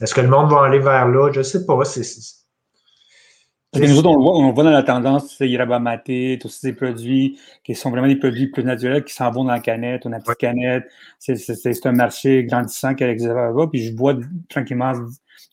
[0.00, 1.30] est-ce que le monde va aller vers là?
[1.32, 1.84] Je ne sais pas.
[1.84, 2.04] C'est,
[3.78, 7.90] nous autres, on voit, dans la tendance, c'est Yerba Mate, tous ces produits qui sont
[7.90, 10.84] vraiment des produits plus naturels qui s'en vont dans la canette, dans la petite canette.
[11.18, 13.68] C'est, un marché grandissant qui existe là-bas.
[13.70, 14.14] Puis je vois
[14.48, 14.92] tranquillement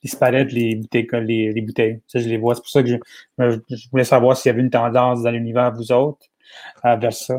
[0.04, 1.08] disparaître les bouteilles.
[1.26, 2.02] Les, les bouteilles.
[2.08, 2.56] Ça, je les vois.
[2.56, 2.98] C'est pour ça que je,
[3.70, 6.26] je voulais savoir s'il y avait une tendance dans l'univers, vous autres,
[6.84, 7.36] vers ça.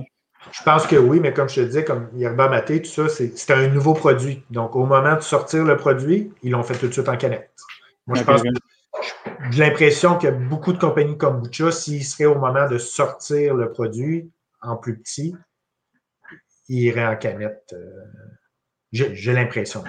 [0.52, 3.50] Je pense que oui, mais comme je te disais, comme Yerba Maté, tout ça, c'est
[3.50, 4.42] un nouveau produit.
[4.50, 7.50] Donc, au moment de sortir le produit, ils l'ont fait tout de suite en canette.
[8.06, 8.48] Moi, je pense que
[9.50, 13.70] j'ai l'impression que beaucoup de compagnies comme Bucha, s'ils seraient au moment de sortir le
[13.70, 14.30] produit
[14.62, 15.34] en plus petit,
[16.68, 17.74] ils iraient en canette.
[17.74, 17.90] Euh,
[18.92, 19.84] j'ai l'impression.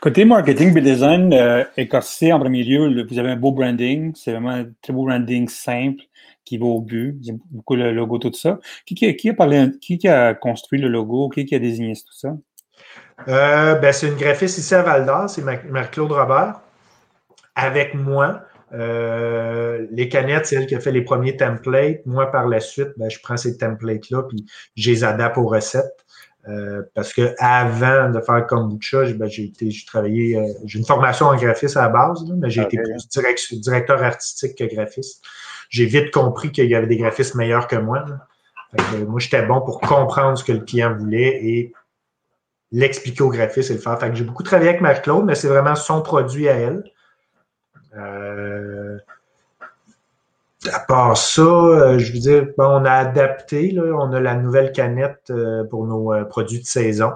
[0.00, 4.12] Côté marketing et design, euh, écossais, en premier lieu, vous avez un beau branding.
[4.14, 6.02] C'est vraiment un très beau branding simple
[6.44, 7.18] qui va au but.
[7.22, 8.58] J'aime beaucoup le logo, tout ça.
[8.86, 11.28] Qui, a, parlé, qui, a construit le logo?
[11.28, 12.36] Qui, a désigné tout ça?
[13.28, 16.60] Euh, ben, c'est une graphiste ici à Val d'Or, c'est Marc-Claude Robert.
[17.54, 22.04] Avec moi, euh, les canettes, c'est elle qui a fait les premiers templates.
[22.06, 26.04] Moi, par la suite, ben, je prends ces templates-là puis je les adapte aux recettes.
[26.48, 31.26] Euh, parce que avant de faire kombucha, ben, j'ai été, j'ai travaillé, j'ai une formation
[31.26, 35.22] en graphisme à la base, mais j'ai été plus directeur artistique que graphiste
[35.70, 38.04] j'ai vite compris qu'il y avait des graphistes meilleurs que moi.
[39.06, 41.72] moi, j'étais bon pour comprendre ce que le client voulait et
[42.72, 43.98] l'expliquer au graphiste et le faire.
[43.98, 46.84] Fait j'ai beaucoup travaillé avec Marc-Claude, mais c'est vraiment son produit à elle.
[47.96, 48.98] Euh,
[50.70, 55.30] à part ça, euh, je veux dire, on a adapté, on a la nouvelle canette
[55.30, 57.12] euh, pour nos produits de saison.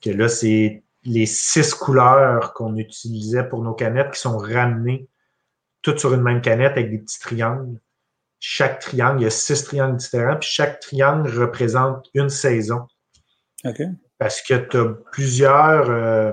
[0.00, 5.08] Que là, c'est les six couleurs qu'on utilisait pour nos canettes qui sont ramenées
[5.84, 7.78] toutes sur une même canette avec des petits triangles.
[8.40, 12.86] Chaque triangle, il y a six triangles différents, puis chaque triangle représente une saison.
[14.18, 16.32] Parce que tu as plusieurs euh,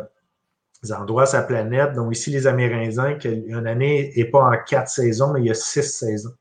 [0.89, 5.41] endroits la planète, dont ici les Amérindiens, qu'une année n'est pas en quatre saisons, mais
[5.41, 6.33] il y a six saisons.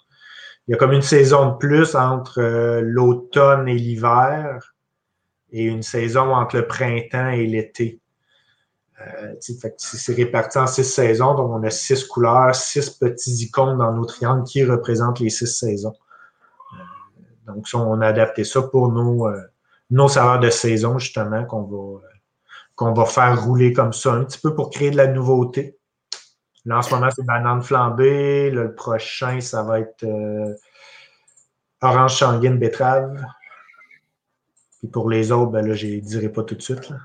[0.67, 4.75] Il y a comme une saison de plus entre euh, l'automne et l'hiver
[5.53, 8.01] et une saison entre le printemps et l'été.
[9.01, 13.93] Euh, c'est réparti en six saisons, donc on a six couleurs, six petits icônes dans
[13.93, 15.95] nos triangles qui représentent les six saisons.
[16.75, 19.41] Euh, donc, on a adapté ça pour nos, euh,
[19.91, 22.01] nos saveurs de saison, justement, qu'on va,
[22.81, 25.77] qu'on va faire rouler comme ça, un petit peu pour créer de la nouveauté.
[26.65, 28.51] Là, en ce moment, c'est banane flambée.
[28.51, 30.07] le prochain, ça va être
[31.83, 33.23] orange sanguine betterave.
[34.79, 36.89] Puis pour les autres, ben là, je ne dirai pas tout de suite.
[36.89, 36.97] Là.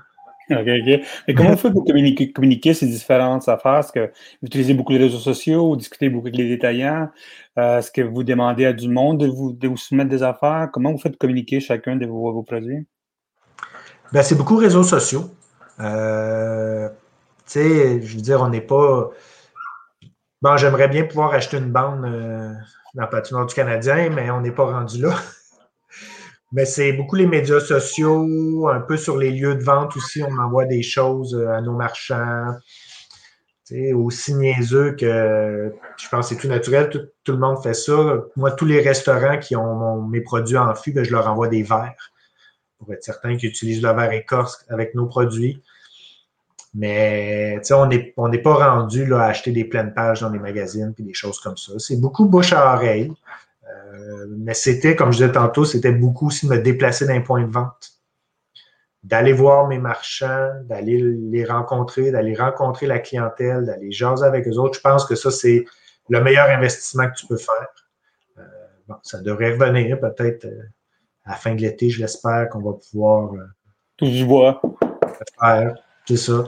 [0.50, 1.00] OK, OK.
[1.28, 3.80] Mais comment vous faites pour communiquer, communiquer, ces différentes affaires?
[3.80, 7.10] Est-ce que vous utilisez beaucoup les réseaux sociaux, vous discutez beaucoup avec les détaillants?
[7.58, 10.70] Euh, est-ce que vous demandez à du monde de vous, de vous soumettre des affaires?
[10.72, 12.86] Comment vous faites communiquer chacun de vos, produits?
[14.12, 15.30] Ben, c'est beaucoup réseaux sociaux.
[15.80, 16.94] Euh, tu
[17.46, 19.10] sais, je veux dire, on n'est pas.
[20.42, 22.52] Bon, j'aimerais bien pouvoir acheter une bande euh,
[22.94, 25.14] dans le patinoire du Canadien, mais on n'est pas rendu là.
[26.52, 30.38] Mais c'est beaucoup les médias sociaux, un peu sur les lieux de vente aussi, on
[30.38, 32.54] envoie des choses euh, à nos marchands.
[33.94, 38.22] aussi niaiseux que je pense que c'est tout naturel, tout, le monde fait ça.
[38.36, 41.64] Moi, tous les restaurants qui ont mes produits en fût, ben, je leur envoie des
[41.64, 42.12] verres
[42.78, 45.62] pour être certain qu'ils utilisent le verre écorce avec nos produits.
[46.74, 50.92] Mais on n'est on pas rendu là, à acheter des pleines pages dans des magazines
[50.94, 51.72] puis des choses comme ça.
[51.78, 53.10] C'est beaucoup bouche à oreille.
[53.68, 57.42] Euh, mais c'était, comme je disais tantôt, c'était beaucoup aussi de me déplacer d'un point
[57.42, 57.92] de vente.
[59.02, 64.58] D'aller voir mes marchands, d'aller les rencontrer, d'aller rencontrer la clientèle, d'aller jaser avec eux
[64.58, 64.76] autres.
[64.76, 65.64] Je pense que ça, c'est
[66.10, 67.68] le meilleur investissement que tu peux faire.
[68.38, 68.42] Euh,
[68.86, 70.62] bon, ça devrait revenir peut-être euh,
[71.26, 73.32] à la fin de l'été, je l'espère qu'on va pouvoir.
[73.96, 74.60] Tout du bois.
[75.40, 75.74] Faire.
[76.06, 76.44] C'est ça.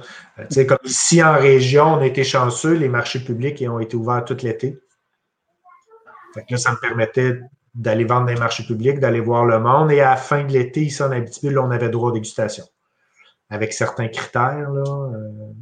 [0.50, 4.24] sais, comme ici en région, on a été chanceux, les marchés publics ont été ouverts
[4.24, 4.78] tout l'été.
[6.56, 7.40] Ça me permettait
[7.74, 9.90] d'aller vendre dans les marchés publics, d'aller voir le monde.
[9.90, 12.64] Et à la fin de l'été, ici en Abitibi, là, on avait droit à dégustation.
[13.50, 14.70] Avec certains critères.
[14.70, 15.52] Euh.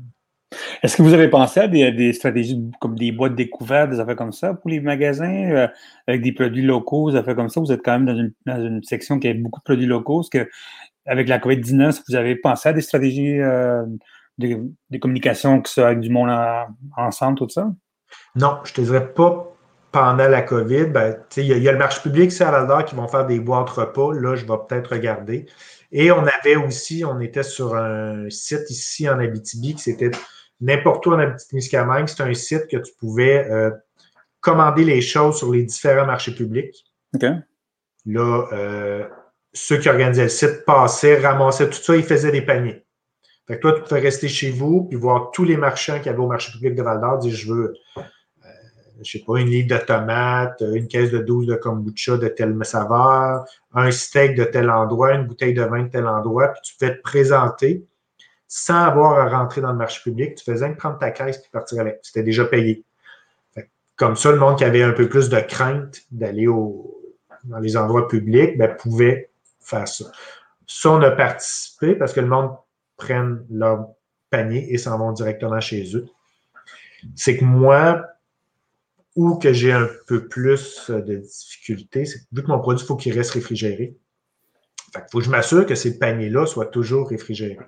[0.83, 4.33] Est-ce que vous avez pensé à des, stratégies comme des boîtes découvertes, des affaires comme
[4.33, 5.69] ça pour les magasins, euh,
[6.07, 7.61] avec des produits locaux, des affaires comme ça?
[7.61, 10.23] Vous êtes quand même dans une, section qui a beaucoup de produits locaux.
[10.23, 10.49] Est-ce que,
[11.07, 13.85] avec la COVID-19, vous avez pensé à des stratégies euh,
[14.38, 16.31] de, communication avec du monde
[16.97, 17.71] ensemble, tout ça?
[18.35, 19.53] Non, je ne te dirais pas
[19.92, 23.09] pendant la COVID, ben, il y, a le marché public, c'est à Val qui vont
[23.09, 24.12] faire des boîtes repas.
[24.12, 25.47] Là, je vais peut-être regarder.
[25.90, 30.11] Et on avait aussi, on était sur un site ici en Abitibi, qui c'était
[30.61, 32.09] n'importe où en Abitibi-Témiscamingue.
[32.09, 33.71] C'était un site que tu pouvais euh,
[34.40, 36.85] commander les choses sur les différents marchés publics.
[38.07, 39.05] Là, euh,
[39.53, 42.85] ceux qui organisaient le site passaient, ramassaient tout ça, ils faisaient des paniers.
[43.47, 46.19] Fait que toi, tu pouvais rester chez vous puis voir tous les marchands qui avaient
[46.19, 47.75] au marché public de Val d'Or dire je veux
[49.03, 52.57] je sais pas, une livre de tomates, une caisse de 12 de kombucha de telle
[52.64, 56.77] saveur, un steak de tel endroit, une bouteille de vin de tel endroit, puis tu
[56.77, 57.85] pouvais te présenter
[58.48, 60.37] sans avoir à rentrer dans le marché public.
[60.37, 62.00] Tu faisais que prendre ta caisse et partir avec.
[62.02, 62.85] C'était déjà payé.
[63.96, 66.46] comme ça, le monde qui avait un peu plus de crainte d'aller
[67.44, 69.30] dans les endroits publics ben, pouvait
[69.61, 70.04] faire ça.
[70.66, 72.50] Ça, on a participé parce que le monde
[72.96, 73.88] prenne leur
[74.30, 76.06] panier et s'en vont directement chez eux.
[77.14, 78.04] C'est que moi,
[79.14, 82.96] ou que j'ai un peu plus de difficultés, c'est vu que mon produit, il faut
[82.96, 83.96] qu'il reste réfrigéré.
[84.94, 87.59] il faut que je m'assure que ces paniers-là soient toujours réfrigérés.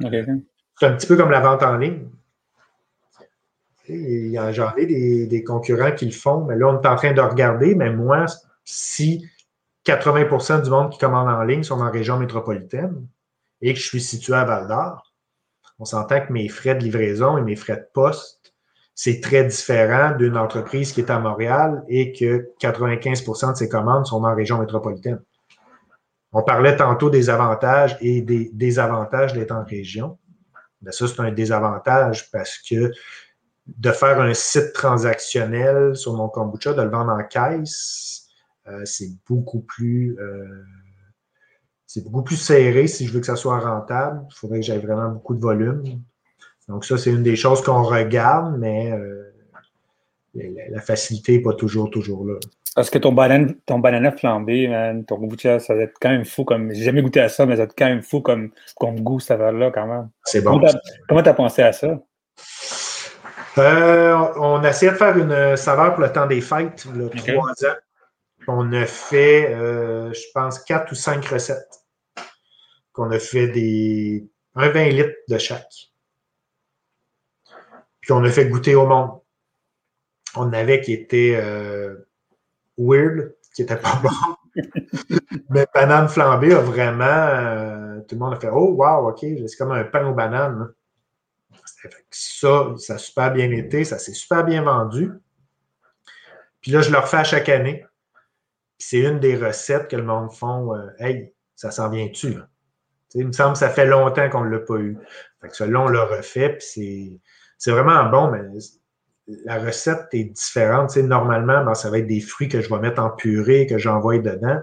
[0.00, 2.08] C'est un petit peu comme la vente en ligne.
[3.88, 7.12] Il y a des, des, concurrents qui le font, mais là, on est en train
[7.12, 7.74] de regarder.
[7.74, 8.24] Mais moi,
[8.64, 9.26] si
[9.84, 13.06] 80% du monde qui commande en ligne sont en région métropolitaine
[13.60, 15.12] et que je suis situé à Val d'Or,
[15.78, 18.44] on s'entend que mes frais de livraison et mes frais de poste
[18.94, 24.06] c'est très différent d'une entreprise qui est à Montréal et que 95% de ses commandes
[24.06, 25.20] sont en région métropolitaine.
[26.34, 30.18] On parlait tantôt des avantages et des désavantages d'être en région.
[30.82, 32.90] Ben, ça, c'est un désavantage parce que
[33.66, 38.26] de faire un site transactionnel sur mon kombucha, de le vendre en caisse,
[38.66, 40.64] euh, c'est beaucoup plus euh,
[41.86, 44.26] c'est beaucoup plus serré si je veux que ça soit rentable.
[44.28, 45.84] Il faudrait que j'aie vraiment beaucoup de volume.
[46.68, 49.32] Donc, ça, c'est une des choses qu'on regarde, mais euh,
[50.34, 52.34] la, facilité n'est pas toujours, toujours là.
[52.74, 54.68] Parce que ton banane, ton banana flambé,
[55.06, 56.72] ton kombucha, ça va être quand même fou comme.
[56.72, 59.20] J'ai jamais goûté à ça, mais ça va être quand même fou comme, comme goût,
[59.20, 60.08] cette affaire-là, quand même.
[60.24, 60.60] C'est bon.
[61.08, 62.00] Comment tu as pensé à ça?
[63.58, 67.50] Euh, on a essayé de faire une saveur pour le temps des fêtes, là, trois
[67.50, 67.76] ans.
[68.48, 71.84] On a fait, euh, je pense, quatre ou cinq recettes.
[72.92, 75.72] Qu'on a fait des un 20 litres de chaque.
[78.00, 79.20] Puis on a fait goûter au monde.
[80.36, 82.08] On avait qui était euh,
[82.78, 84.62] weird, qui était pas bon.
[85.50, 87.04] Mais banane flambée a vraiment.
[87.04, 90.72] Euh, tout le monde a fait Oh, wow, OK, c'est comme un pain aux bananes.
[92.10, 95.12] Ça, ça a super bien été, ça s'est super bien vendu.
[96.60, 97.84] Puis là, je le refais à chaque année.
[98.78, 100.74] c'est une des recettes que le monde font.
[100.74, 102.36] Euh, hey, ça s'en vient-tu?
[103.14, 104.98] Il me semble que ça fait longtemps qu'on ne l'a pas eu.
[105.40, 107.20] Fait que là, on le refait, puis c'est
[107.58, 108.42] c'est vraiment bon, mais
[109.26, 110.96] la recette est différente.
[110.96, 114.18] normalement, ben, ça va être des fruits que je vais mettre en purée, que j'envoie
[114.18, 114.60] dedans.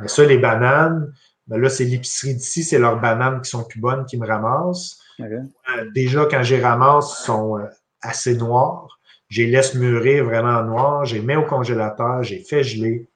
[0.00, 1.12] Mais ça, les bananes,
[1.46, 4.98] ben là, c'est l'épicerie d'ici, c'est leurs bananes qui sont plus bonnes qui me ramassent.
[5.20, 5.44] Euh,
[5.94, 7.66] déjà, quand j'ai ramasse, sont euh,
[8.02, 8.98] assez noirs.
[9.28, 11.04] Je les laisse mûrir vraiment noirs.
[11.04, 13.08] J'ai mis au congélateur, j'ai fait geler.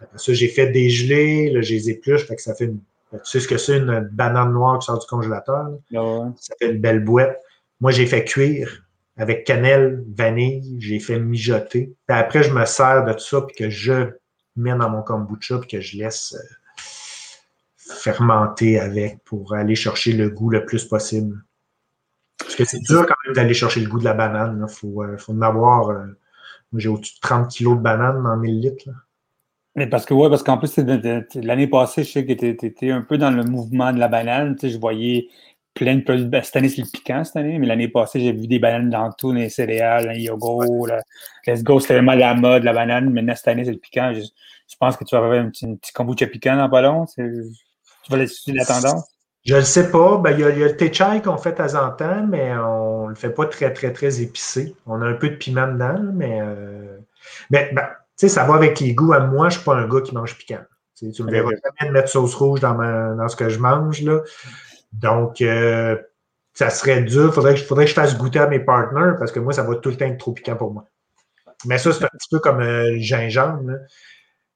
[0.00, 2.80] Après ça, j'ai fait dégeler, là, je les épluche, fait que ça fait une.
[3.12, 5.70] Tu sais ce que c'est, une banane noire qui sort du congélateur?
[5.92, 7.38] Ça fait une belle boîte.
[7.80, 8.82] Moi, j'ai fait cuire
[9.22, 11.94] avec cannelle, vanille, j'ai fait mijoter.
[12.08, 14.10] Puis après, je me sers de tout ça, puis que je
[14.56, 20.28] mets dans mon kombucha, puis que je laisse euh, fermenter avec pour aller chercher le
[20.28, 21.40] goût le plus possible.
[22.36, 24.66] Parce que c'est dur quand même d'aller chercher le goût de la banane.
[24.68, 25.90] Il faut, euh, faut, en avoir.
[25.90, 26.04] Euh,
[26.74, 28.88] j'ai au-dessus de 30 kilos de banane dans 1000 litres.
[29.76, 30.76] Mais parce que, ouais, parce qu'en plus,
[31.36, 34.56] l'année passée, je sais que tu étais un peu dans le mouvement de la banane.
[34.56, 35.28] Tu sais, je voyais
[35.74, 36.28] plein de produits.
[36.42, 39.10] Cette année, c'est le piquant cette année, mais l'année passée, j'ai vu des bananes dans
[39.12, 40.88] tout, les céréales, les yogourts.
[41.46, 43.10] Let's go, c'était vraiment la mode, la banane.
[43.10, 44.12] Maintenant, cette année, c'est le piquant.
[44.14, 47.06] Je, pense que tu vas avoir un petit, kombucha piquant dans pas long.
[47.06, 47.22] Tu
[48.10, 49.08] vas laisser la tendance?
[49.44, 50.18] Je ne sais pas.
[50.18, 53.04] Ben, il, y a, le thé chai qu'on fait de temps en temps, mais on
[53.04, 54.74] ne le fait pas très, très, très épicé.
[54.86, 56.98] On a un peu de piment dedans, mais, euh,
[57.50, 59.12] mais ben, tu sais, ça va avec les goûts.
[59.12, 60.60] Moi, je ne suis pas un gars qui mange piquant.
[60.96, 64.02] Tu, me verras jamais de mettre sauce rouge dans, dans ce que je mange.
[64.02, 64.20] Là.
[64.92, 65.96] Donc, euh,
[66.54, 67.34] ça serait dur.
[67.34, 69.90] Faudrait, faudrait, que je fasse goûter à mes partenaires parce que moi, ça va tout
[69.90, 70.86] le temps être trop piquant pour moi.
[71.64, 73.72] Mais ça, c'est un petit peu comme euh, le gingembre.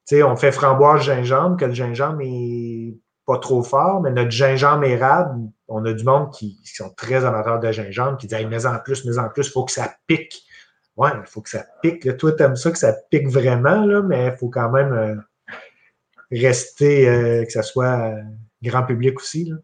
[0.07, 2.94] Tu sais, on fait framboise gingembre, que le gingembre est
[3.27, 7.59] pas trop fort, mais notre gingembre érable, on a du monde qui, sont très amateurs
[7.59, 9.96] de gingembre, qui disent hey, mets en plus, mets en plus, il faut que ça
[10.07, 10.44] pique.
[10.96, 12.05] Ouais, il faut que ça pique.
[12.05, 12.14] Là.
[12.14, 15.16] Toi, tu aimes ça que ça pique vraiment, là, mais il faut quand même euh,
[16.31, 18.14] rester, que ça soit
[18.62, 19.46] grand public aussi.
[19.46, 19.57] Là.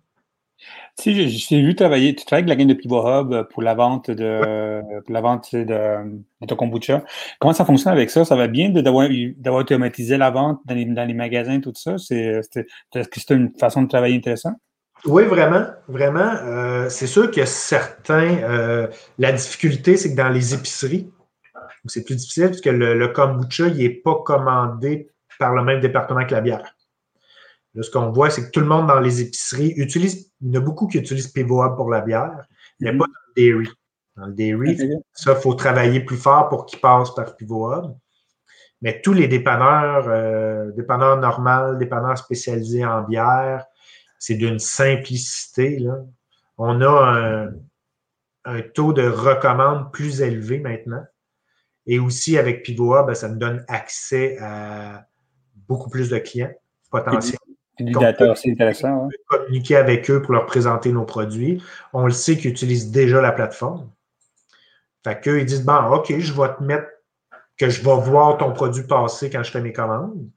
[0.98, 3.74] Si, je, t'ai vu travailler, tu travailles avec la gamme de Pivot Hub pour la
[3.74, 7.02] vente de, pour la vente de, de ton kombucha.
[7.40, 8.24] Comment ça fonctionne avec ça?
[8.24, 9.08] Ça va bien d'avoir,
[9.46, 11.94] automatisé la vente dans les, dans les magasins, tout ça?
[11.94, 12.50] Est-ce
[12.92, 14.56] que c'est une façon de travailler intéressante?
[15.04, 16.34] Oui, vraiment, vraiment.
[16.44, 18.86] Euh, c'est sûr que certains, euh,
[19.18, 21.10] la difficulté, c'est que dans les épiceries,
[21.86, 25.80] c'est plus difficile parce que le, le kombucha, il n'est pas commandé par le même
[25.80, 26.76] département que la bière.
[27.74, 30.58] Là, ce qu'on voit, c'est que tout le monde dans les épiceries utilise, il y
[30.58, 32.46] en a beaucoup qui utilisent PivoHub pour la bière,
[32.80, 32.98] mais mm-hmm.
[32.98, 33.68] pas dans le dairy.
[34.16, 34.78] Dans le dairy,
[35.14, 37.94] ça, il faut travailler plus fort pour qu'il passe par PivoHub.
[38.82, 43.64] Mais tous les dépanneurs, euh, dépanneurs normaux, dépanneurs spécialisés en bière,
[44.18, 45.78] c'est d'une simplicité.
[45.78, 45.98] Là.
[46.58, 47.52] On a un,
[48.44, 51.04] un, taux de recommande plus élevé maintenant.
[51.86, 55.06] Et aussi avec PivoHub, ben, ça nous donne accès à
[55.68, 56.52] beaucoup plus de clients
[56.90, 57.38] potentiels
[57.78, 59.08] c'est intéressant.
[59.26, 61.62] Communiquer avec eux pour leur présenter nos produits.
[61.92, 63.90] On le sait qu'ils utilisent déjà la plateforme.
[65.04, 66.86] Fait qu'eux, ils disent, bon, OK, je vais te mettre
[67.58, 70.28] que je vais voir ton produit passer quand je fais mes commandes.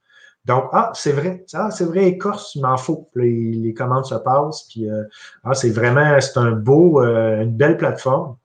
[0.46, 3.10] Donc, ah, c'est vrai, ah, c'est vrai, Écorce, il m'en faut.
[3.16, 5.04] Les, commandes se passent, puis euh,
[5.44, 8.38] ah, c'est vraiment, c'est un beau, euh, une belle plateforme.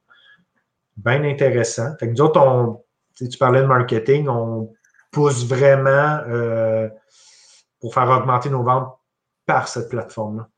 [0.97, 1.95] Bien intéressant.
[1.99, 2.83] Fait que nous autres, on,
[3.15, 4.73] tu parlais de marketing, on
[5.11, 6.89] pousse vraiment euh,
[7.81, 8.97] pour faire augmenter nos ventes
[9.47, 10.49] par cette plateforme-là.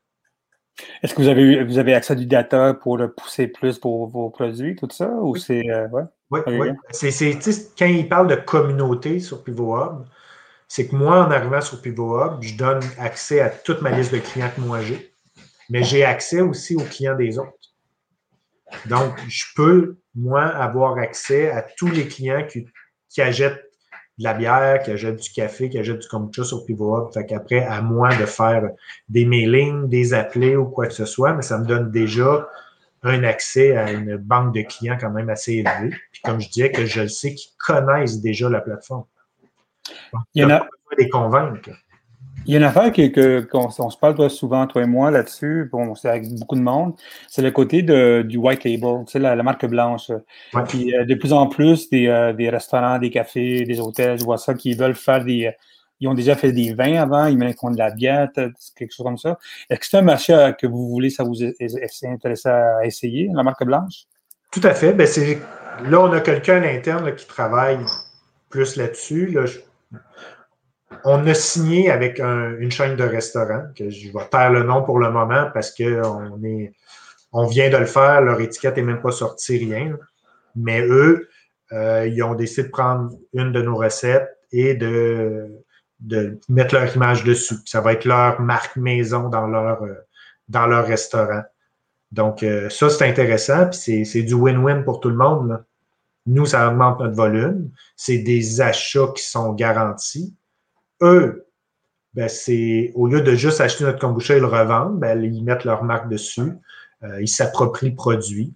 [1.01, 4.07] Est-ce que vous avez, vous avez accès à du data pour le pousser plus pour
[4.09, 5.07] vos produits, tout ça?
[5.07, 5.69] Ou c'est.
[5.69, 5.87] Euh,
[6.31, 6.69] oui, oui.
[6.91, 7.37] C'est,
[7.77, 10.03] quand il parle de communauté sur PivoHub,
[10.67, 14.17] c'est que moi, en arrivant sur PivoHub, je donne accès à toute ma liste de
[14.17, 15.13] clients que moi j'ai,
[15.69, 17.51] mais j'ai accès aussi aux clients des autres.
[18.87, 22.65] Donc, je peux, moi, avoir accès à tous les clients qui,
[23.09, 23.63] qui achètent
[24.19, 27.11] de la bière, qui achète du café, qui achète du kombucha sur PivoHub.
[27.13, 28.69] Fait qu'après, à moi de faire
[29.09, 32.47] des mailings, des appelés ou quoi que ce soit, mais ça me donne déjà
[33.03, 35.95] un accès à une banque de clients quand même assez élevée.
[36.11, 39.05] Puis comme je disais, que je le sais qu'ils connaissent déjà la plateforme.
[40.33, 40.67] Il y en a.
[40.97, 41.69] les convaincre.
[42.45, 42.91] Il y a une affaire
[43.49, 46.93] qu'on se parle souvent, toi et moi, là-dessus, bon, c'est avec beaucoup de monde,
[47.29, 50.11] c'est le côté du white label, tu sais, la, marque blanche.
[50.67, 54.37] Puis euh, de plus en plus, euh, des, restaurants, des cafés, des hôtels, je vois
[54.37, 55.51] ça, qui veulent faire des.
[56.01, 58.27] Ils ont déjà fait des vins avant, ils mettent de la bière,
[58.75, 59.37] quelque chose comme ça.
[59.69, 61.55] Est-ce que c'est un marché que vous voulez, ça vous est,
[62.03, 64.03] intéressé à essayer, la marque blanche?
[64.51, 64.91] Tout à fait.
[64.91, 65.07] Ben,
[65.89, 67.79] là, on a quelqu'un à l'interne qui travaille
[68.49, 69.27] plus là-dessus.
[69.27, 69.45] Là,
[71.03, 74.99] on a signé avec une chaîne de restaurants, que je vais taire le nom pour
[74.99, 76.39] le moment parce qu'on
[77.33, 79.97] on vient de le faire, leur étiquette n'est même pas sortie, rien.
[80.55, 81.29] Mais eux,
[81.71, 85.47] euh, ils ont décidé de prendre une de nos recettes et de,
[85.99, 87.55] de mettre leur image dessus.
[87.65, 89.95] Ça va être leur marque maison dans leur, euh,
[90.47, 91.41] dans leur restaurant.
[92.11, 95.63] Donc, euh, ça, c'est intéressant, puis c'est du win-win pour tout le monde.
[96.27, 97.71] Nous, ça augmente notre volume.
[97.95, 100.35] C'est des achats qui sont garantis
[101.01, 101.47] eux,
[102.13, 105.65] ben, c'est au lieu de juste acheter notre kombucha et le revendre, ben, ils mettent
[105.65, 106.53] leur marque dessus.
[107.03, 108.53] Euh, ils s'approprient le produit.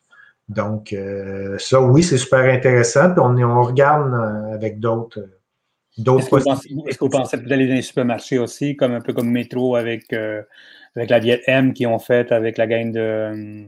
[0.47, 3.11] Donc, euh, ça, oui, c'est super intéressant.
[3.11, 5.27] Puis on, on regarde euh, avec d'autres.
[5.97, 10.13] Est-ce que vous pensez d'aller dans les supermarchés aussi, comme un peu comme Métro avec,
[10.13, 13.65] avec la Viet M qui ont fait avec la gang de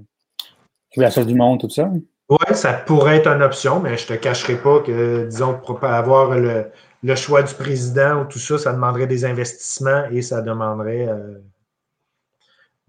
[0.96, 1.90] la sauce du monde, tout ça?
[2.30, 5.84] Oui, ça pourrait être une option, mais je ne te cacherai pas que, disons, pour
[5.84, 6.68] avoir le,
[7.04, 11.40] le choix du président ou tout ça, ça demanderait des investissements et ça demanderait euh,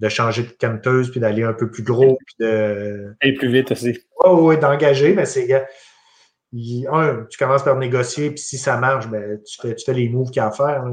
[0.01, 2.19] de changer de canteuse puis d'aller un peu plus gros.
[2.27, 3.15] Puis de...
[3.21, 3.99] Aller plus vite aussi.
[4.17, 5.53] Oh, oui, d'engager, mais c'est.
[5.53, 10.09] un, tu commences par négocier, puis si ça marche, ben, tu, fais, tu fais les
[10.09, 10.85] moves qu'il y a à faire.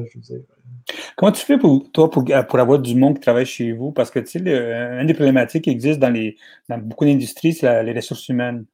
[1.16, 3.92] Comment tu fais pour toi pour, pour, avoir du monde qui travaille chez vous?
[3.92, 6.38] Parce que tu sais, une des problématiques qui existent dans, les,
[6.70, 8.66] dans beaucoup d'industries, c'est les ressources humaines.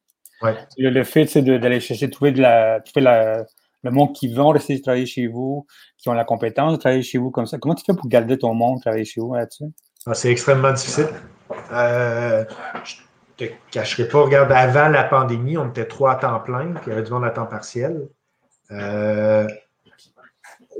[0.42, 0.54] Ouais.
[0.76, 3.46] Le fait d'aller chercher, trouver, de la, trouver la,
[3.84, 5.66] le monde qui vont rester travailler chez vous,
[5.98, 7.58] qui ont la compétence de travailler chez vous comme ça.
[7.58, 9.66] Comment tu fais pour garder ton monde travailler chez vous là-dessus?
[10.06, 11.08] Ah, c'est extrêmement difficile.
[11.72, 12.44] Euh,
[12.84, 12.94] je
[13.36, 14.22] te cacherai pas.
[14.22, 17.12] Regarde, avant la pandémie, on était trois à temps plein, puis il y avait du
[17.12, 18.08] monde à temps partiel.
[18.70, 19.46] Euh,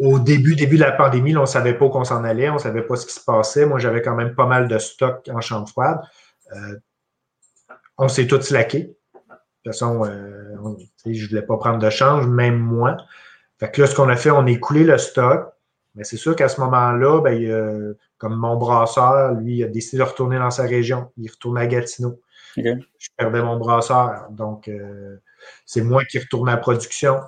[0.00, 2.54] au début, début de la pandémie, on ne savait pas où on s'en allait, on
[2.54, 3.66] ne savait pas ce qui se passait.
[3.66, 6.00] Moi, j'avais quand même pas mal de stock en chambre froide.
[6.52, 6.78] Euh,
[7.98, 8.96] on s'est tous slaqués.
[9.64, 10.54] De toute façon, euh,
[11.06, 12.96] je ne voulais pas prendre de change, même moi.
[13.58, 15.50] Fait que là, ce qu'on a fait, on a écoulé le stock.
[15.94, 20.02] Mais c'est sûr qu'à ce moment-là, ben, comme mon brasseur, lui, il a décidé de
[20.02, 21.10] retourner dans sa région.
[21.16, 22.20] Il retourne à Gatineau.
[22.56, 24.28] Je perdais mon brasseur.
[24.30, 25.20] Donc, euh,
[25.66, 27.20] c'est moi qui retournais à la production.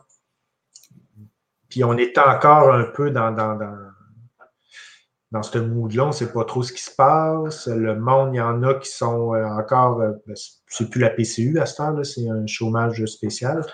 [1.69, 3.77] Puis on est encore un peu dans, dans, dans,
[5.33, 6.05] dans ce mood-là.
[6.05, 7.67] On ne sait pas trop ce qui se passe.
[7.67, 10.01] Le monde, il y en a qui sont euh, encore.
[10.01, 10.37] Euh, ben,
[10.69, 13.65] c'est plus la PCU à ce temps-là, c'est un chômage spécial,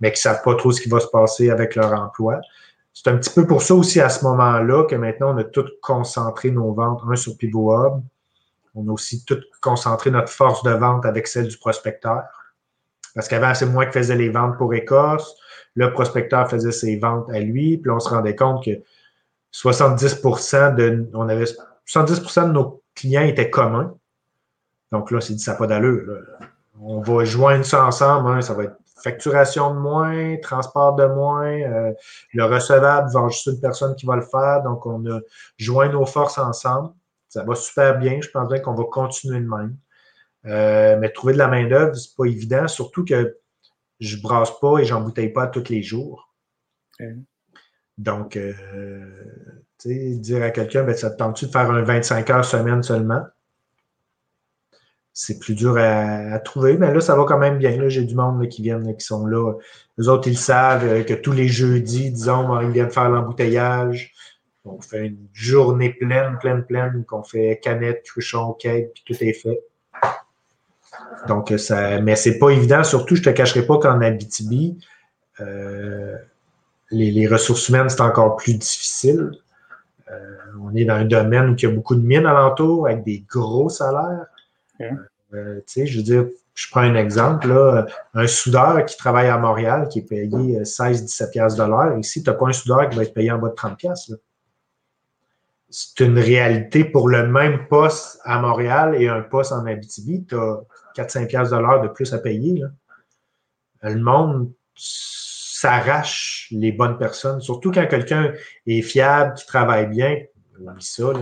[0.00, 2.40] mais qui ne savent pas trop ce qui va se passer avec leur emploi.
[2.92, 5.64] C'est un petit peu pour ça aussi à ce moment-là que maintenant on a tout
[5.80, 8.02] concentré nos ventes, un sur Pivot Hub,
[8.74, 12.22] on a aussi tout concentré notre force de vente avec celle du prospecteur.
[13.14, 15.36] Parce qu'avant, c'est moi qui faisais les ventes pour Écosse.
[15.74, 17.76] Le prospecteur faisait ses ventes à lui.
[17.76, 18.70] Puis on se rendait compte que
[19.52, 20.22] 70
[20.76, 21.44] de, on avait
[21.86, 23.96] 70% de nos clients étaient communs.
[24.90, 26.20] Donc là, c'est dit, ça n'a pas d'allure.
[26.80, 28.30] On va joindre ça ensemble.
[28.30, 28.42] Hein.
[28.42, 31.92] ça va être facturation de moins, transport de moins, euh,
[32.32, 34.62] le recevable va juste une personne qui va le faire.
[34.62, 35.20] Donc, on a
[35.58, 36.90] joint nos forces ensemble.
[37.28, 38.20] Ça va super bien.
[38.20, 39.76] Je pense bien qu'on va continuer de même.
[40.46, 43.38] Euh, mais trouver de la main-d'œuvre, c'est pas évident, surtout que
[44.00, 46.34] je brasse pas et j'embouteille pas tous les jours.
[47.98, 49.02] Donc, euh,
[49.84, 53.22] dire à quelqu'un, ben, ça te tente-tu de faire un 25 heures semaine seulement?
[55.12, 57.88] C'est plus dur à, trouver, mais là, ça va quand même bien.
[57.88, 59.54] J'ai du monde qui viennent, qui sont là.
[59.98, 64.14] Les autres, ils savent euh, que tous les jeudis, disons, ils viennent faire l'embouteillage.
[64.64, 69.34] On fait une journée pleine, pleine, pleine, qu'on fait canette, cruchon, cake, puis tout est
[69.34, 69.60] fait.
[71.28, 74.78] Donc, ça, mais c'est pas évident, surtout, je te cacherai pas qu'en Abitibi,
[75.40, 76.16] euh,
[76.92, 79.32] les, ressources humaines, c'est encore plus difficile.
[80.10, 83.02] Euh, on est dans un domaine où il y a beaucoup de mines alentour avec
[83.04, 84.26] des gros salaires.
[84.80, 89.28] Euh, tu sais, je veux dire, je prends un exemple, là, un soudeur qui travaille
[89.28, 91.98] à Montréal qui est payé 16-17 de l'heure.
[91.98, 94.16] Ici, tu n'as pas un soudeur qui va être payé en bas de 30 Là
[95.72, 100.26] c'est une réalité pour le même poste à Montréal et un poste en Abitibi.
[100.26, 100.60] Tu as
[100.94, 102.62] 4-5 de l'heure de plus à payer.
[103.82, 104.52] Le monde
[105.62, 108.32] s'arrache les bonnes personnes, surtout quand quelqu'un
[108.66, 110.16] est fiable, qui travaille bien.
[110.80, 111.12] ça,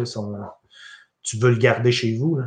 [1.23, 2.41] tu veux le garder chez vous.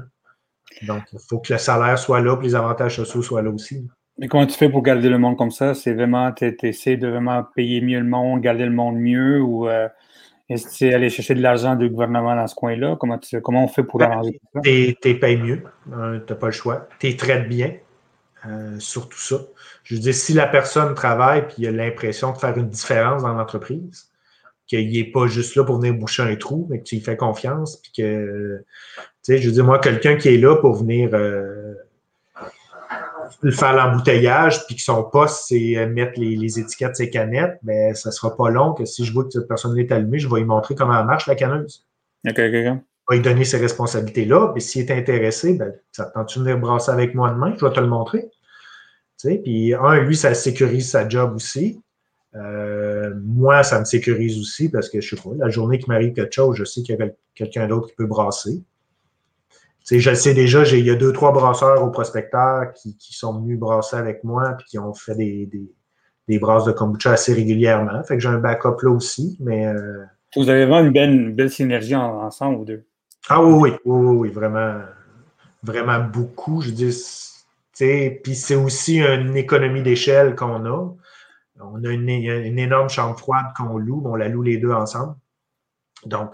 [0.88, 3.88] Donc, il faut que le salaire soit là, que les avantages sociaux soient là aussi.
[4.18, 5.76] Mais comment tu fais pour garder le monde comme ça?
[5.76, 9.68] C'est vraiment, tu essaies de vraiment payer mieux le monde, garder le monde mieux ou
[9.68, 9.88] euh,
[10.50, 12.96] est-ce que aller chercher de l'argent du gouvernement dans ce coin-là?
[13.00, 14.62] Comment, comment on fait pour arranger ça?
[14.62, 16.88] Tu payes mieux, hein, tu n'as pas le choix.
[17.00, 17.72] Tu traites bien,
[18.48, 19.38] euh, surtout ça.
[19.84, 23.24] Je veux dire, si la personne travaille et il a l'impression de faire une différence
[23.24, 24.10] dans l'entreprise,
[24.68, 27.18] qu'il n'est pas juste là pour venir boucher un trou, mais que tu lui fais
[27.18, 28.64] confiance, puis que,
[28.98, 31.74] tu sais, je veux dire, moi, quelqu'un qui est là pour venir euh,
[33.52, 37.94] faire l'embouteillage, puis que son poste, c'est euh, mettre les, étiquettes de ses canettes, ben,
[37.94, 40.40] ça sera pas long que si je vois que cette personne est allumée, je vais
[40.40, 41.86] lui montrer comment marche la canneuse.
[42.28, 44.52] OK, OK, Vais lui donner ces responsabilités-là.
[44.54, 47.74] Puis s'il est intéressé, ben, ça tente de venir brasser avec moi demain, je vais
[47.74, 48.30] te le montrer.
[49.20, 51.82] Tu sais, puis un, lui, ça sécurise sa job aussi.
[52.36, 56.14] Euh, moi, ça me sécurise aussi parce que je sais pas, la journée qui m'arrive
[56.14, 58.64] quelque chose, je sais qu'il y a quelqu'un d'autre qui peut brasser
[59.92, 63.60] je le sais déjà, il y a deux, trois brasseurs au prospecteur qui, sont venus
[63.60, 65.50] brasser avec moi et qui ont fait des,
[66.28, 68.04] des, brasses de kombucha assez régulièrement.
[68.04, 69.68] Fait que j'ai un backup là aussi, mais.
[69.68, 70.04] Euh,
[70.36, 72.86] vous avez vraiment une belle, synergie ensemble, ou deux.
[73.30, 74.82] Ah oui, oui, oui, oui, vraiment,
[75.64, 76.62] vraiment beaucoup.
[76.62, 76.92] Je dis,
[78.24, 80.94] puis c'est aussi une économie d'échelle qu'on a.
[81.62, 85.16] On a une, une énorme chambre froide qu'on loue, on la loue les deux ensemble.
[86.06, 86.34] Donc,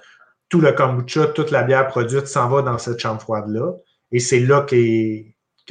[0.49, 3.73] tout le kombucha, toute la bière produite s'en va dans cette chambre froide-là.
[4.11, 5.23] Et c'est là que,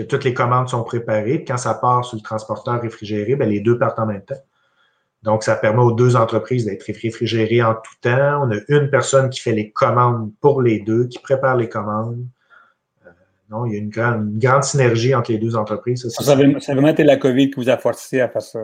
[0.04, 1.44] toutes les commandes sont préparées.
[1.44, 4.40] quand ça part sur le transporteur réfrigéré, ben, les deux partent en même temps.
[5.22, 8.46] Donc, ça permet aux deux entreprises d'être réfrigérées en tout temps.
[8.46, 12.24] On a une personne qui fait les commandes pour les deux, qui prépare les commandes.
[13.04, 13.10] Euh,
[13.50, 16.08] non, il y a une grande, grande synergie entre les deux entreprises.
[16.08, 18.60] Ça, ça, a vraiment été la COVID qui vous a forcé à faire ça?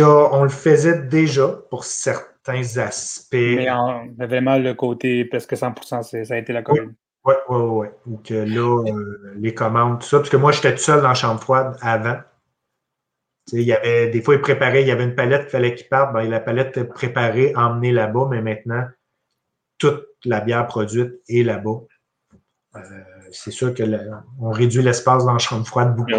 [0.00, 3.32] on le faisait déjà pour certains aspects.
[3.32, 6.90] Mais vraiment le côté presque 100% ça a été la COVID.
[7.24, 7.86] Oui, oui, oui.
[8.06, 10.18] Ou que là, euh, les commandes, tout ça.
[10.18, 12.16] Parce que moi, j'étais tout seul dans la chambre froide avant.
[13.52, 15.88] Il y avait, des fois, il préparait, il y avait une palette qu'il fallait qu'il
[15.88, 16.12] parte.
[16.12, 18.86] Ben, la palette était préparée, emmenée là-bas, mais maintenant,
[19.78, 21.80] toute la bière produite est là-bas.
[22.76, 22.80] Euh,
[23.32, 26.12] c'est sûr qu'on réduit l'espace dans la chambre froide beaucoup.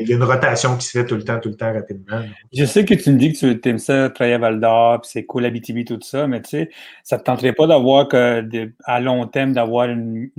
[0.00, 2.22] Il y a une rotation qui se fait tout le temps, tout le temps rapidement.
[2.52, 5.10] Je sais que tu me dis que tu aimes ça, travailler à Val d'Or, puis
[5.12, 6.70] c'est cool, Abitibi, tout ça, mais tu sais,
[7.04, 8.42] ça ne te tenterait pas d'avoir que
[8.84, 10.30] à long terme, d'avoir une,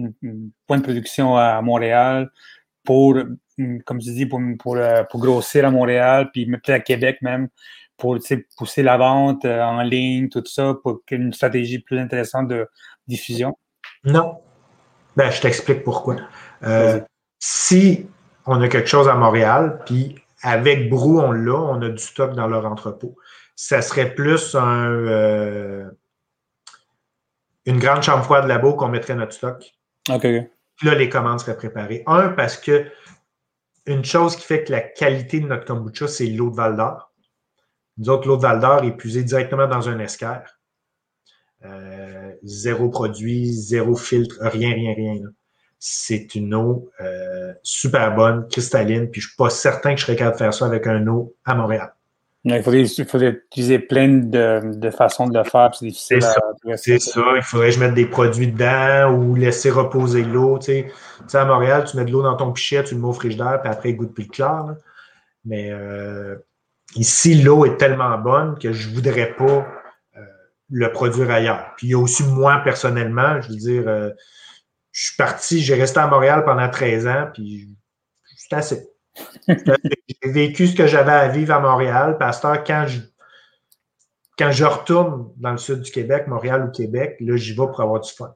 [0.65, 2.31] point de production à Montréal
[2.83, 3.15] pour,
[3.85, 4.77] comme tu dis, pour, pour,
[5.09, 7.49] pour grossir à Montréal, puis peut-être à Québec même,
[7.97, 8.17] pour
[8.57, 12.67] pousser la vente euh, en ligne, tout ça, pour une stratégie plus intéressante de
[13.07, 13.57] diffusion?
[14.03, 14.39] Non,
[15.15, 16.17] ben, je t'explique pourquoi.
[16.63, 16.99] Euh,
[17.39, 18.07] si
[18.45, 22.33] on a quelque chose à Montréal, puis avec Brou, on l'a, on a du stock
[22.33, 23.15] dans leur entrepôt,
[23.55, 25.89] ça serait plus un, euh,
[27.65, 29.63] une grande chambre froide labo qu'on mettrait notre stock.
[30.09, 30.21] OK.
[30.21, 32.03] Puis là, les commandes seraient préparées.
[32.07, 32.85] Un, parce que
[33.85, 37.11] une chose qui fait que la qualité de notre kombucha, c'est l'eau de Val d'Or.
[37.97, 40.59] Nous autres, l'eau de Val d'Or est puisée directement dans un escaire.
[41.65, 45.19] Euh, zéro produit, zéro filtre, rien, rien, rien.
[45.79, 50.15] C'est une eau euh, super bonne, cristalline, puis je suis pas certain que je serais
[50.15, 51.92] capable de faire ça avec un eau à Montréal.
[52.45, 56.21] Il faudrait, utiliser plein de, façons de le faire, c'est difficile
[56.75, 60.59] C'est ça, il faudrait que je mette des produits dedans ou laisser reposer l'eau.
[60.59, 60.85] Tu
[61.27, 61.37] sais.
[61.37, 63.71] à Montréal, tu mets de l'eau dans ton pichet, tu le mets au frigidaire, puis
[63.71, 64.75] après, il goûte plus clair.
[65.45, 66.35] Mais euh,
[66.95, 69.65] ici, l'eau est tellement bonne que je voudrais pas
[70.73, 71.73] le produire ailleurs.
[71.77, 74.09] Puis il y a aussi moi personnellement, je veux dire, euh,
[74.91, 77.69] je suis parti, j'ai resté à Montréal pendant 13 ans, puis
[78.35, 78.89] c'est assez.
[79.47, 82.17] J'ai vécu ce que j'avais à vivre à Montréal.
[82.17, 82.99] Pasteur, quand je,
[84.37, 87.81] quand je retourne dans le sud du Québec, Montréal ou Québec, là, j'y vais pour
[87.81, 88.33] avoir du fun.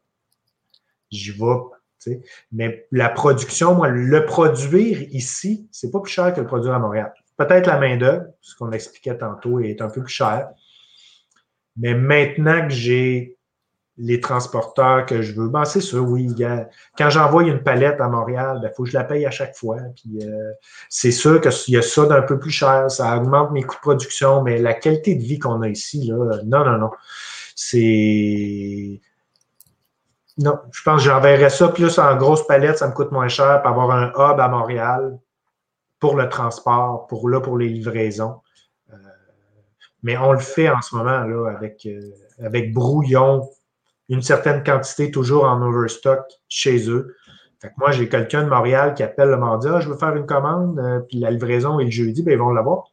[1.09, 2.15] J'y vais.
[2.51, 6.79] Mais la production, moi, le produire ici, c'est pas plus cher que le produire à
[6.79, 7.13] Montréal.
[7.37, 10.49] Peut-être la main-d'œuvre, ce qu'on expliquait tantôt, est un peu plus cher.
[11.75, 13.36] Mais maintenant que j'ai
[13.97, 16.27] les transporteurs que je veux, ben c'est sûr, oui.
[16.97, 19.55] Quand j'envoie une palette à Montréal, il ben, faut que je la paye à chaque
[19.55, 19.77] fois.
[19.95, 20.51] Puis euh,
[20.89, 23.81] c'est sûr qu'il y a ça d'un peu plus cher, ça augmente mes coûts de
[23.81, 26.91] production, mais la qualité de vie qu'on a ici, là, non, non, non.
[27.55, 29.01] C'est.
[30.37, 33.59] Non, je pense que j'enverrais ça plus en grosse palette, ça me coûte moins cher
[33.63, 35.17] pour avoir un hub à Montréal
[35.99, 38.35] pour le transport, pour là, pour les livraisons.
[40.03, 41.99] Mais on le fait en ce moment là, avec, euh,
[42.43, 43.49] avec Brouillon,
[44.09, 47.15] une certaine quantité toujours en overstock chez eux.
[47.61, 50.15] Fait que moi, j'ai quelqu'un de Montréal qui appelle le mardi, ah, je veux faire
[50.15, 52.85] une commande, euh, puis la livraison est le jeudi, bien, ils vont l'avoir.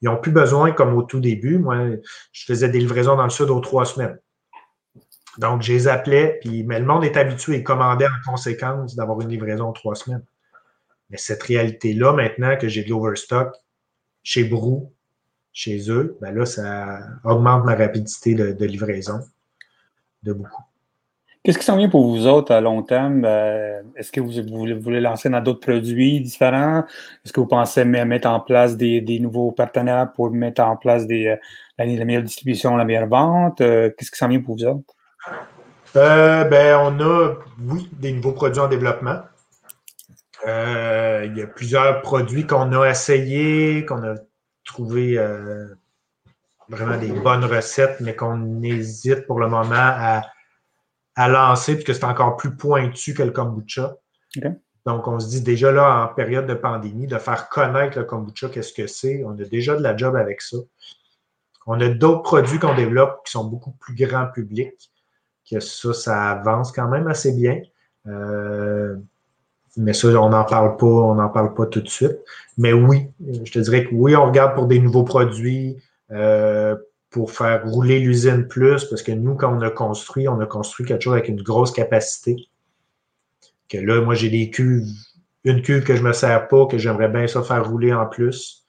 [0.00, 1.58] Ils n'ont plus besoin, comme au tout début.
[1.58, 1.76] Moi,
[2.32, 4.18] je faisais des livraisons dans le sud aux trois semaines.
[5.38, 9.20] Donc, je les appelais, puis, mais le monde est habitué et commandait en conséquence d'avoir
[9.20, 10.24] une livraison aux trois semaines.
[11.10, 13.54] Mais cette réalité-là, maintenant que j'ai de l'overstock
[14.22, 14.92] chez Brou,
[15.52, 19.20] chez eux, ben là, ça augmente ma rapidité de, livraison
[20.22, 20.62] de beaucoup.
[21.42, 23.24] Qu'est-ce qui s'en vient pour vous autres à long terme?
[23.24, 24.30] Euh, est-ce que vous,
[24.80, 26.84] voulez lancer dans d'autres produits différents?
[27.24, 31.26] Est-ce que vous pensez mettre en place des, nouveaux partenaires pour mettre en place des,
[31.26, 31.36] euh,
[31.78, 33.60] la, meilleure distribution, la meilleure vente?
[33.60, 34.94] Euh, qu'est-ce qui s'en vient pour vous autres?
[35.94, 39.22] ben, on a, oui, des nouveaux produits en développement.
[40.46, 44.14] il y a plusieurs produits qu'on a essayés, qu'on a
[44.64, 45.66] trouver euh,
[46.68, 50.22] vraiment des bonnes recettes, mais qu'on hésite pour le moment à,
[51.28, 53.94] lancer, puisque c'est encore plus pointu que le kombucha.
[54.86, 58.48] Donc, on se dit déjà là, en période de pandémie, de faire connaître le kombucha,
[58.48, 59.22] qu'est-ce que c'est.
[59.24, 60.56] On a déjà de la job avec ça.
[61.66, 64.72] On a d'autres produits qu'on développe qui sont beaucoup plus grand public,
[65.48, 67.60] que ça, ça avance quand même assez bien.
[68.06, 68.96] Euh,
[69.76, 72.18] mais ça, on n'en parle pas, on n'en parle pas tout de suite.
[72.58, 75.82] Mais oui, je te dirais que oui, on regarde pour des nouveaux produits,
[76.12, 76.76] euh,
[77.10, 80.86] pour faire rouler l'usine plus, parce que nous, quand on a construit, on a construit
[80.86, 82.48] quelque chose avec une grosse capacité.
[83.68, 84.88] Que là, moi, j'ai des cuves,
[85.44, 88.06] une cuve que je ne me sers pas, que j'aimerais bien ça faire rouler en
[88.06, 88.64] plus.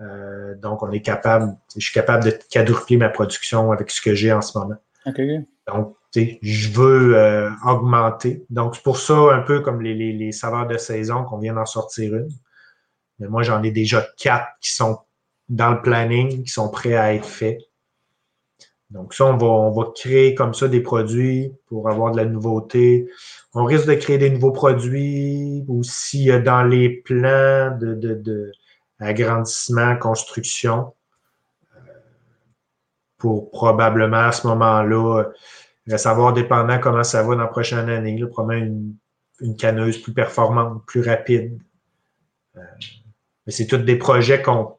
[0.00, 4.14] Euh, donc, on est capable, je suis capable de quadrupler ma production avec ce que
[4.14, 4.76] j'ai en ce moment.
[5.66, 8.44] Donc, je veux euh, augmenter.
[8.50, 12.14] Donc, c'est pour ça, un peu comme les, saveurs de saison, qu'on vient d'en sortir
[12.14, 12.28] une.
[13.18, 15.00] Mais moi, j'en ai déjà quatre qui sont
[15.48, 17.58] dans le planning, qui sont prêts à être faits.
[18.90, 22.24] Donc, ça, on va, on va créer comme ça des produits pour avoir de la
[22.24, 23.06] nouveauté.
[23.52, 28.52] On risque de créer des nouveaux produits aussi dans les plans de, de, de
[28.98, 30.94] agrandissement, construction,
[31.74, 31.78] euh,
[33.18, 35.24] pour probablement à ce moment-là,
[35.96, 38.96] savoir dépendant comment ça va dans la prochaine année, là, probablement une,
[39.40, 41.60] une canneuse plus performante, plus rapide.
[42.56, 42.60] Euh,
[43.46, 44.77] mais c'est tous des projets qu'on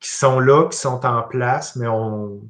[0.00, 2.40] qui sont là, qui sont en place, mais on,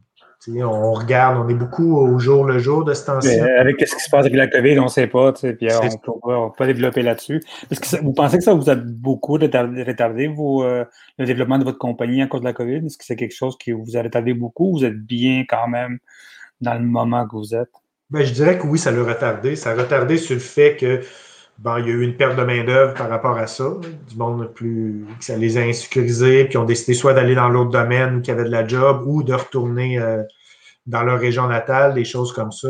[0.49, 3.39] on regarde, on est beaucoup au jour le jour de ce temps-ci.
[3.41, 6.49] Avec ce qui se passe avec la COVID, on ne sait pas, puis on ne
[6.49, 7.43] peut pas développer là-dessus.
[7.71, 10.85] Est-ce que vous pensez que ça vous a beaucoup retardé, vous, euh,
[11.19, 12.87] le développement de votre compagnie à cause de la COVID?
[12.87, 15.69] Est-ce que c'est quelque chose qui vous a retardé beaucoup ou vous êtes bien quand
[15.69, 15.99] même
[16.61, 17.71] dans le moment que vous êtes?
[18.09, 19.57] Ben, je dirais que oui, ça l'a retardé.
[19.57, 21.01] Ça a retardé sur le fait que
[21.61, 23.71] Bon, il y a eu une perte de main-d'œuvre par rapport à ça.
[24.09, 25.05] Du monde plus.
[25.21, 28.51] ça les a insécurisés, puis ont décidé soit d'aller dans l'autre domaine y avait de
[28.51, 30.23] la job ou de retourner euh,
[30.87, 32.69] dans leur région natale, des choses comme ça.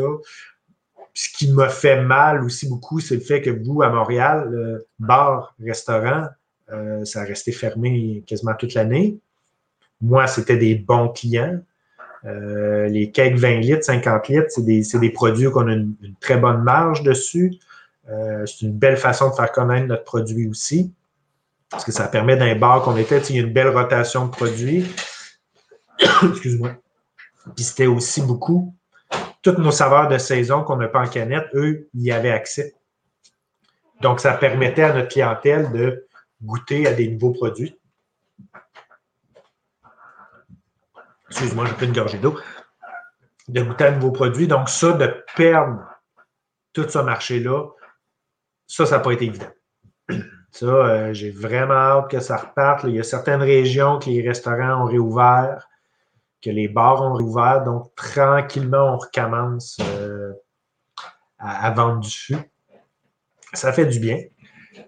[1.13, 5.55] ce qui m'a fait mal aussi beaucoup, c'est le fait que vous, à Montréal, bar,
[5.63, 6.25] restaurant,
[6.71, 9.17] euh, ça a resté fermé quasiment toute l'année.
[10.01, 11.59] Moi, c'était des bons clients.
[12.25, 16.37] Euh, les cakes 20 litres, 50 litres, c'est des, des, produits qu'on a une, très
[16.37, 17.53] bonne marge dessus.
[18.09, 20.93] Euh, c'est une belle façon de faire connaître notre produit aussi,
[21.69, 24.31] parce que ça permet d'un bar qu'on était, il y a une belle rotation de
[24.31, 24.85] produits.
[26.23, 26.71] Excuse-moi.
[27.55, 28.75] Puis c'était aussi beaucoup,
[29.41, 32.75] toutes nos saveurs de saison qu'on n'a pas en canette, eux, y avaient accès.
[34.01, 36.07] Donc, ça permettait à notre clientèle de
[36.41, 37.77] goûter à des nouveaux produits.
[41.29, 42.37] Excuse-moi, j'ai pris une gorgée d'eau.
[43.47, 44.47] De goûter à de nouveaux produits.
[44.47, 45.85] Donc, ça, de perdre
[46.73, 47.67] tout ce marché-là,
[48.71, 49.51] ça, ça n'a pas été évident.
[50.53, 52.83] Ça, euh, j'ai vraiment hâte que ça reparte.
[52.83, 55.69] Il y a certaines régions que les restaurants ont réouvert,
[56.41, 57.63] que les bars ont réouvert.
[57.63, 60.33] Donc, tranquillement, on recommence euh,
[61.39, 62.35] à, vendre du fût.
[63.53, 64.19] Ça fait du bien.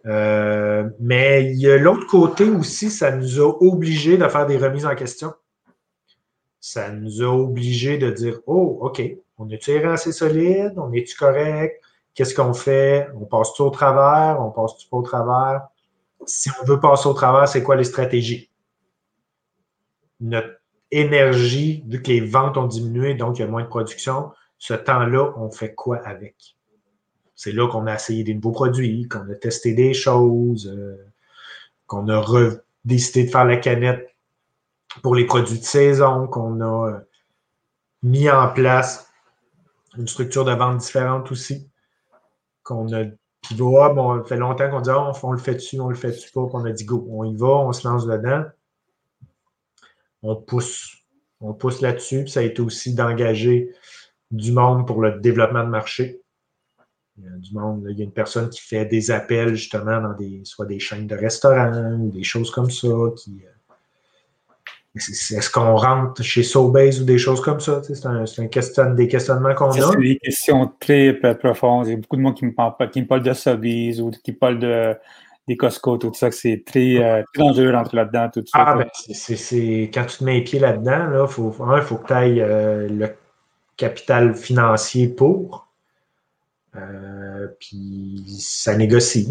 [0.06, 4.58] Euh, mais il y a l'autre côté aussi, ça nous a obligés de faire des
[4.58, 5.34] remises en question.
[6.60, 9.02] Ça nous a obligés de dire Oh, OK,
[9.38, 10.74] on est-tu assez solide?
[10.76, 11.82] On est-tu correct?
[12.16, 13.10] Qu'est-ce qu'on fait?
[13.16, 14.40] On passe-tu au travers?
[14.42, 15.68] On passe-tu pas au travers?
[16.26, 18.50] Si on veut passer au travers, c'est quoi les stratégies?
[20.22, 20.62] Notre
[20.92, 24.74] énergie, vu que les ventes ont diminué, donc il y a moins de production, ce
[24.74, 26.56] temps-là, on fait quoi avec?
[27.36, 30.96] C'est là qu'on a essayé des nouveaux produits, qu'on a testé des choses, euh,
[31.88, 32.24] qu'on a
[32.86, 34.16] décidé de faire la canette
[35.02, 37.00] pour les produits de saison, qu'on a euh,
[38.04, 39.12] mis en place
[39.98, 41.68] une structure de vente différente aussi
[42.64, 43.06] qu'on a.
[43.42, 46.12] Puis bon, ça fait longtemps qu'on dit ah, on, le fait dessus, on le fait
[46.12, 48.46] dessus pas, qu'on a dit go, on y va, on se lance dedans.
[50.22, 50.98] On pousse.
[51.42, 52.24] On pousse là-dessus.
[52.24, 53.74] Puis ça a été aussi d'engager
[54.32, 56.22] du monde pour le développement de marché.
[57.18, 60.02] Il y a du monde, il y a une personne qui fait des appels justement
[60.02, 62.88] dans des, soit des chaînes de restaurants ou des choses comme ça,
[63.18, 63.53] qui, euh,
[64.96, 67.82] est-ce qu'on rentre chez Sobase ou des choses comme ça?
[67.84, 69.92] C'est un, un question, des questionnements qu'on a.
[69.92, 71.88] C'est des questions très profondes.
[71.88, 74.12] Il y a beaucoup de monde qui me parle, qui me parle de Sobase ou
[74.24, 74.96] qui parle de,
[75.48, 78.60] des Costco, tout ça, que c'est très, euh, très dangereux d'entrer là-dedans, tout ça.
[78.60, 82.14] Ah, ben, c'est, quand tu te mets les pieds là-dedans, il faut, faut que tu
[82.14, 83.10] ailles euh, le
[83.76, 85.68] capital financier pour.
[86.76, 89.28] Euh, puis ça négocie.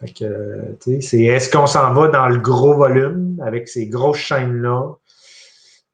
[0.00, 0.08] Là
[1.00, 4.92] c'est est-ce qu'on s'en va dans le gros volume avec ces grosses chaînes-là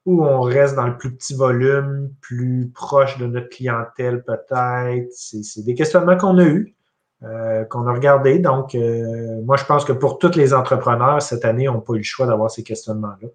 [0.04, 5.12] ou on reste dans le plus petit volume, plus proche de notre clientèle peut-être?
[5.12, 6.74] C'est des questionnements qu'on a eus,
[7.22, 8.40] euh, qu'on a regardés.
[8.40, 11.92] Donc, euh, moi, je pense que pour tous les entrepreneurs, cette année, on n'a pas
[11.92, 13.28] eu le choix d'avoir ces questionnements-là.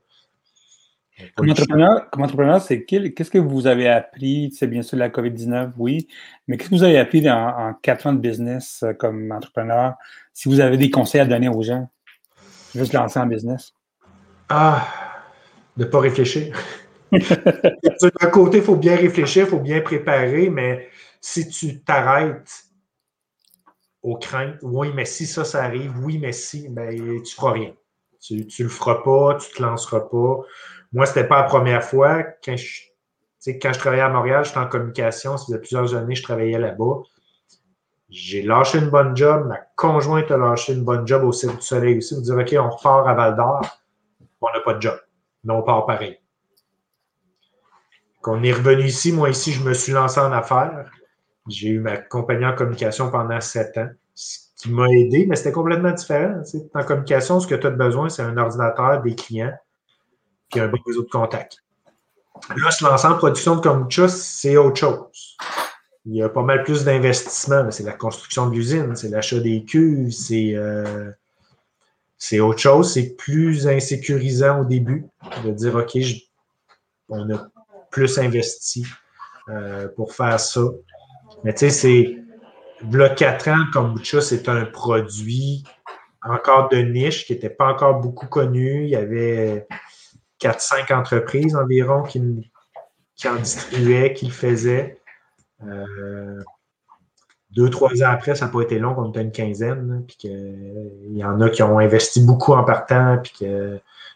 [1.35, 1.49] Comme
[2.23, 4.51] entrepreneur, c'est qu'est-ce que vous avez appris?
[4.51, 6.07] C'est bien sûr la COVID-19, oui,
[6.47, 9.95] mais qu'est-ce que vous avez appris en, quatre ans de business euh, comme entrepreneur?
[10.37, 11.89] Si vous avez des conseils à donner aux gens,
[12.75, 13.73] juste lancer en business.
[14.49, 14.87] Ah,
[15.75, 16.55] de ne pas réfléchir.
[17.11, 20.89] D'un côté, il faut bien réfléchir, il faut bien préparer, mais
[21.21, 22.65] si tu t'arrêtes
[24.03, 27.53] aux craintes, oui, mais si ça, ça arrive, oui, mais si, ben, tu ne feras
[27.53, 27.73] rien.
[28.21, 30.37] Tu ne le feras pas, tu ne te lanceras pas.
[30.93, 32.21] Moi, ce n'était pas la première fois.
[32.45, 32.81] Quand je,
[33.59, 35.35] quand je travaillais à Montréal, j'étais en communication.
[35.35, 37.01] Ça faisait plusieurs années que je travaillais là-bas.
[38.09, 39.47] J'ai lâché une bonne job.
[39.47, 42.15] Ma conjointe a lâché une bonne job au Cirque du Soleil aussi.
[42.15, 43.61] Vous dire, OK, on repart à Val d'Or.
[44.41, 44.99] On n'a pas de job.
[45.43, 46.19] Mais on part pareil.
[48.21, 50.89] Quand on est revenu ici, moi ici, je me suis lancé en affaires.
[51.47, 55.53] J'ai eu ma compagnie en communication pendant sept ans, ce qui m'a aidé, mais c'était
[55.53, 56.41] complètement différent.
[56.73, 59.53] En communication, ce que tu as besoin, c'est un ordinateur, des clients,
[60.49, 61.63] puis un bon réseau de contacts.
[62.55, 65.37] Là, se lancer en production de kombucha, c'est autre chose.
[66.09, 67.69] Il y a pas mal plus d'investissement.
[67.69, 71.11] C'est la construction de l'usine, c'est l'achat des cuves, c'est euh,
[72.17, 72.93] c'est autre chose.
[72.93, 75.05] C'est plus insécurisant au début
[75.43, 75.97] de dire OK,
[77.09, 77.47] on a
[77.91, 78.85] plus investi
[79.49, 80.61] euh, pour faire ça.
[81.43, 82.17] Mais tu sais, c'est.
[82.91, 85.63] Le 4 ans, le kombucha, c'est un produit
[86.21, 88.83] encore de niche qui n'était pas encore beaucoup connu.
[88.83, 89.67] Il y avait
[90.39, 92.21] 4-5 entreprises environ qui,
[93.15, 94.96] qui, en distribuaient, qui le faisaient.
[95.65, 96.41] Euh,
[97.51, 100.03] deux, trois ans après, ça n'a pas été long, on était une quinzaine.
[100.07, 103.33] Puis il y en a qui ont investi beaucoup en partant, puis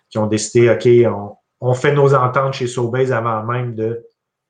[0.10, 4.06] qui ont décidé, OK, on, fait nos ententes chez Sobase avant même de.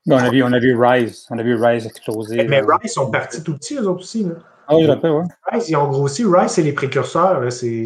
[0.09, 1.27] on, a vu, on a vu Rise.
[1.29, 2.43] On a vu Rise exploser.
[2.45, 4.27] Mais, Rise sont partis tout petits, eux autres aussi.
[4.67, 5.25] Ah oui, rappelle, oui.
[5.51, 6.23] Rise, ils ont grossi.
[6.25, 7.51] Rise, c'est les précurseurs.
[7.51, 7.85] C'est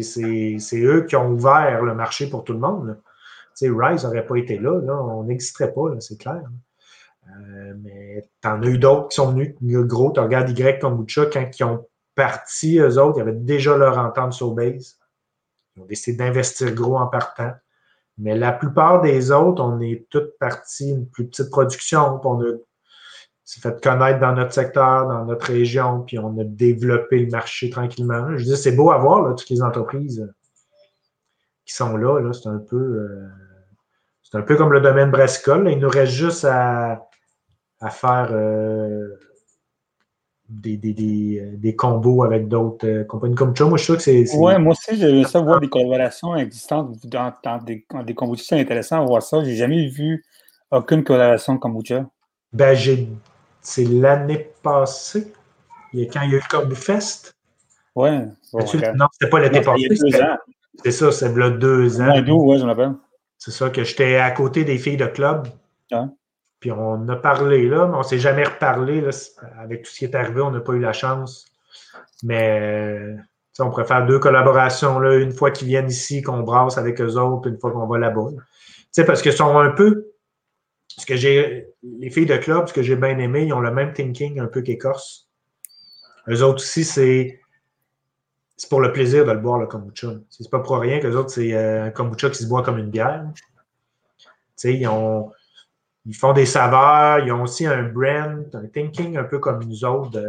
[0.74, 2.96] eux qui ont ouvert le marché pour tout le monde.
[3.60, 4.80] Rise n'aurait pas été là.
[4.80, 6.42] là on n'existerait pas, c'est clair.
[7.28, 11.26] Euh, mais tu en as eu d'autres qui sont venus, gros, tu regardes Y Kombucha,
[11.26, 14.98] quand ils ont parti, eux autres, ils avaient déjà leur entente sur base.
[15.74, 17.52] Ils ont décidé d'investir gros en partant.
[18.18, 22.40] Mais la plupart des autres, on est toutes partis une plus petite production, puis on
[22.40, 22.52] a
[23.46, 27.70] s'est fait connaître dans notre secteur, dans notre région, puis on a développé le marché
[27.70, 28.36] tranquillement.
[28.36, 30.28] Je dis, c'est beau à voir, toutes les entreprises
[31.64, 32.20] qui sont là.
[32.20, 32.76] là c'est un peu.
[32.76, 33.28] Euh,
[34.24, 35.70] c'est un peu comme le domaine brassicole.
[35.70, 37.08] Il nous reste juste à,
[37.80, 39.18] à faire euh,
[40.48, 43.64] des, des, des, des, combos avec d'autres euh, compagnies comme ça.
[43.64, 44.36] Moi, je suis sûr que c'est.
[44.36, 48.44] Oui, moi aussi, j'ai ça voir des collaborations existantes dans, dans des, dans des kombucha.
[48.48, 49.42] C'est intéressant de voir ça.
[49.44, 50.24] J'ai jamais vu
[50.70, 52.06] aucune collaboration kombucha.
[52.52, 53.08] Ben, j'ai.
[53.60, 55.32] C'est l'année passée,
[55.92, 57.36] quand il y a eu le Kombu Fest.
[57.96, 58.10] Oui.
[58.52, 59.88] Non, c'était pas l'été passé.
[60.84, 62.14] C'est ça, c'est là deux ans.
[62.14, 62.92] Je m'appelle.
[63.38, 65.48] C'est ça, que j'étais à côté des filles de club.
[66.60, 69.00] Puis on a parlé là, mais on ne s'est jamais reparlé.
[69.00, 69.10] Là,
[69.58, 71.46] avec tout ce qui est arrivé, on n'a pas eu la chance.
[72.22, 73.16] Mais
[73.58, 77.42] on préfère deux collaborations, là, une fois qu'ils viennent ici, qu'on brasse avec eux autres,
[77.42, 78.28] puis une fois qu'on va là-bas.
[79.04, 80.12] Parce qu'ils sont un peu.
[80.88, 81.68] Ce que j'ai.
[81.82, 84.46] Les filles de club, ce que j'ai bien aimé, ils ont le même thinking un
[84.46, 85.28] peu qu'Écorce.
[86.28, 87.40] Eux autres aussi, c'est.
[88.56, 90.14] C'est pour le plaisir de le boire, le kombucha.
[90.30, 92.88] C'est pas pour rien qu'eux autres, c'est euh, un kombucha qui se boit comme une
[92.88, 93.26] bière.
[94.64, 95.30] ils ont
[96.06, 99.84] ils font des saveurs, ils ont aussi un brand, un thinking un peu comme nous
[99.84, 100.20] autres.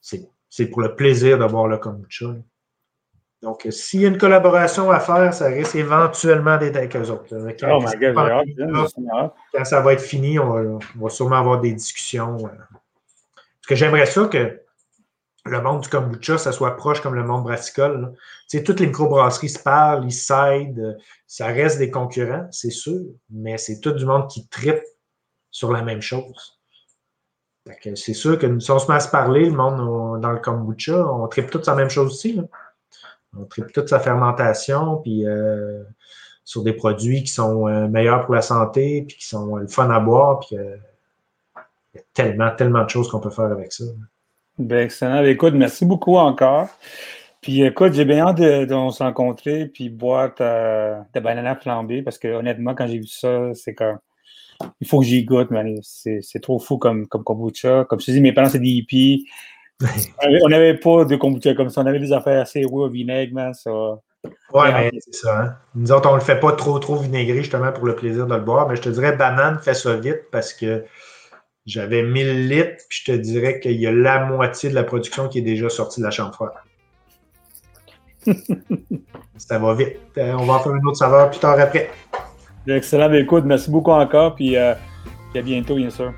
[0.00, 2.26] c'est pour le plaisir d'avoir le kombucha.
[3.42, 7.26] Donc, s'il y a une collaboration à faire, ça risque éventuellement d'être avec eux autres.
[7.60, 7.84] Quand, oh
[9.52, 12.38] quand ça va être fini, on va, sûrement avoir des discussions.
[12.38, 12.48] Euh.
[12.48, 14.63] Parce que j'aimerais ça que
[15.46, 18.12] le monde du kombucha, ça soit proche comme le monde brassicole.
[18.48, 20.98] Tu sais, toutes les microbrasseries se parlent, ils s'aident.
[21.26, 24.82] Ça reste des concurrents, c'est sûr, mais c'est tout du monde qui tripe
[25.50, 26.58] sur la même chose.
[27.94, 31.06] C'est sûr que si on se met à se parler, le monde dans le kombucha,
[31.10, 32.40] on tripe tous la même chose aussi.
[33.36, 35.82] On tripe toute sa fermentation, puis euh,
[36.44, 39.90] sur des produits qui sont euh, meilleurs pour la santé, puis qui sont le fun
[39.90, 43.84] à boire, puis il y a tellement, tellement de choses qu'on peut faire avec ça.
[44.58, 45.22] Ben, excellent.
[45.22, 46.68] Ben, écoute, merci beaucoup encore.
[47.40, 52.18] Puis écoute, j'ai bien hâte de, se rencontrer puis boire ta, ta banana flambée parce
[52.18, 53.98] que honnêtement, quand j'ai vu ça, c'est comme
[54.80, 57.84] il faut que j'y goûte, mais c'est trop fou comme, comme kombucha.
[57.84, 59.26] Comme je te dis, mes parents, c'est des hippies.
[60.42, 61.82] on n'avait pas de kombucha comme ça.
[61.82, 63.54] On avait des affaires assez roues au vinaigre, man.
[63.54, 63.70] Ça.
[64.52, 65.40] Ouais, mais c'est ça.
[65.40, 65.56] Hein.
[65.74, 68.34] Nous autres, on ne le fait pas trop, trop vinaigré justement pour le plaisir de
[68.34, 68.68] le boire.
[68.68, 70.84] Mais je te dirais, banane, fais ça vite parce que
[71.66, 75.28] j'avais 1000 litres, puis je te dirais qu'il y a la moitié de la production
[75.28, 76.52] qui est déjà sortie de la chambre froide.
[79.36, 79.98] ça va vite.
[80.18, 81.90] Euh, on va en faire une autre saveur plus tard après.
[82.66, 83.08] Excellent.
[83.08, 84.74] Ben, écoute, merci beaucoup encore, puis, euh,
[85.34, 86.12] à bientôt, bien sûr.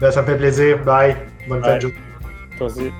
[0.00, 0.82] Ben, ça me fait plaisir.
[0.84, 1.16] Bye.
[1.48, 1.96] Bonne fin de journée.
[2.56, 2.90] Toi aussi.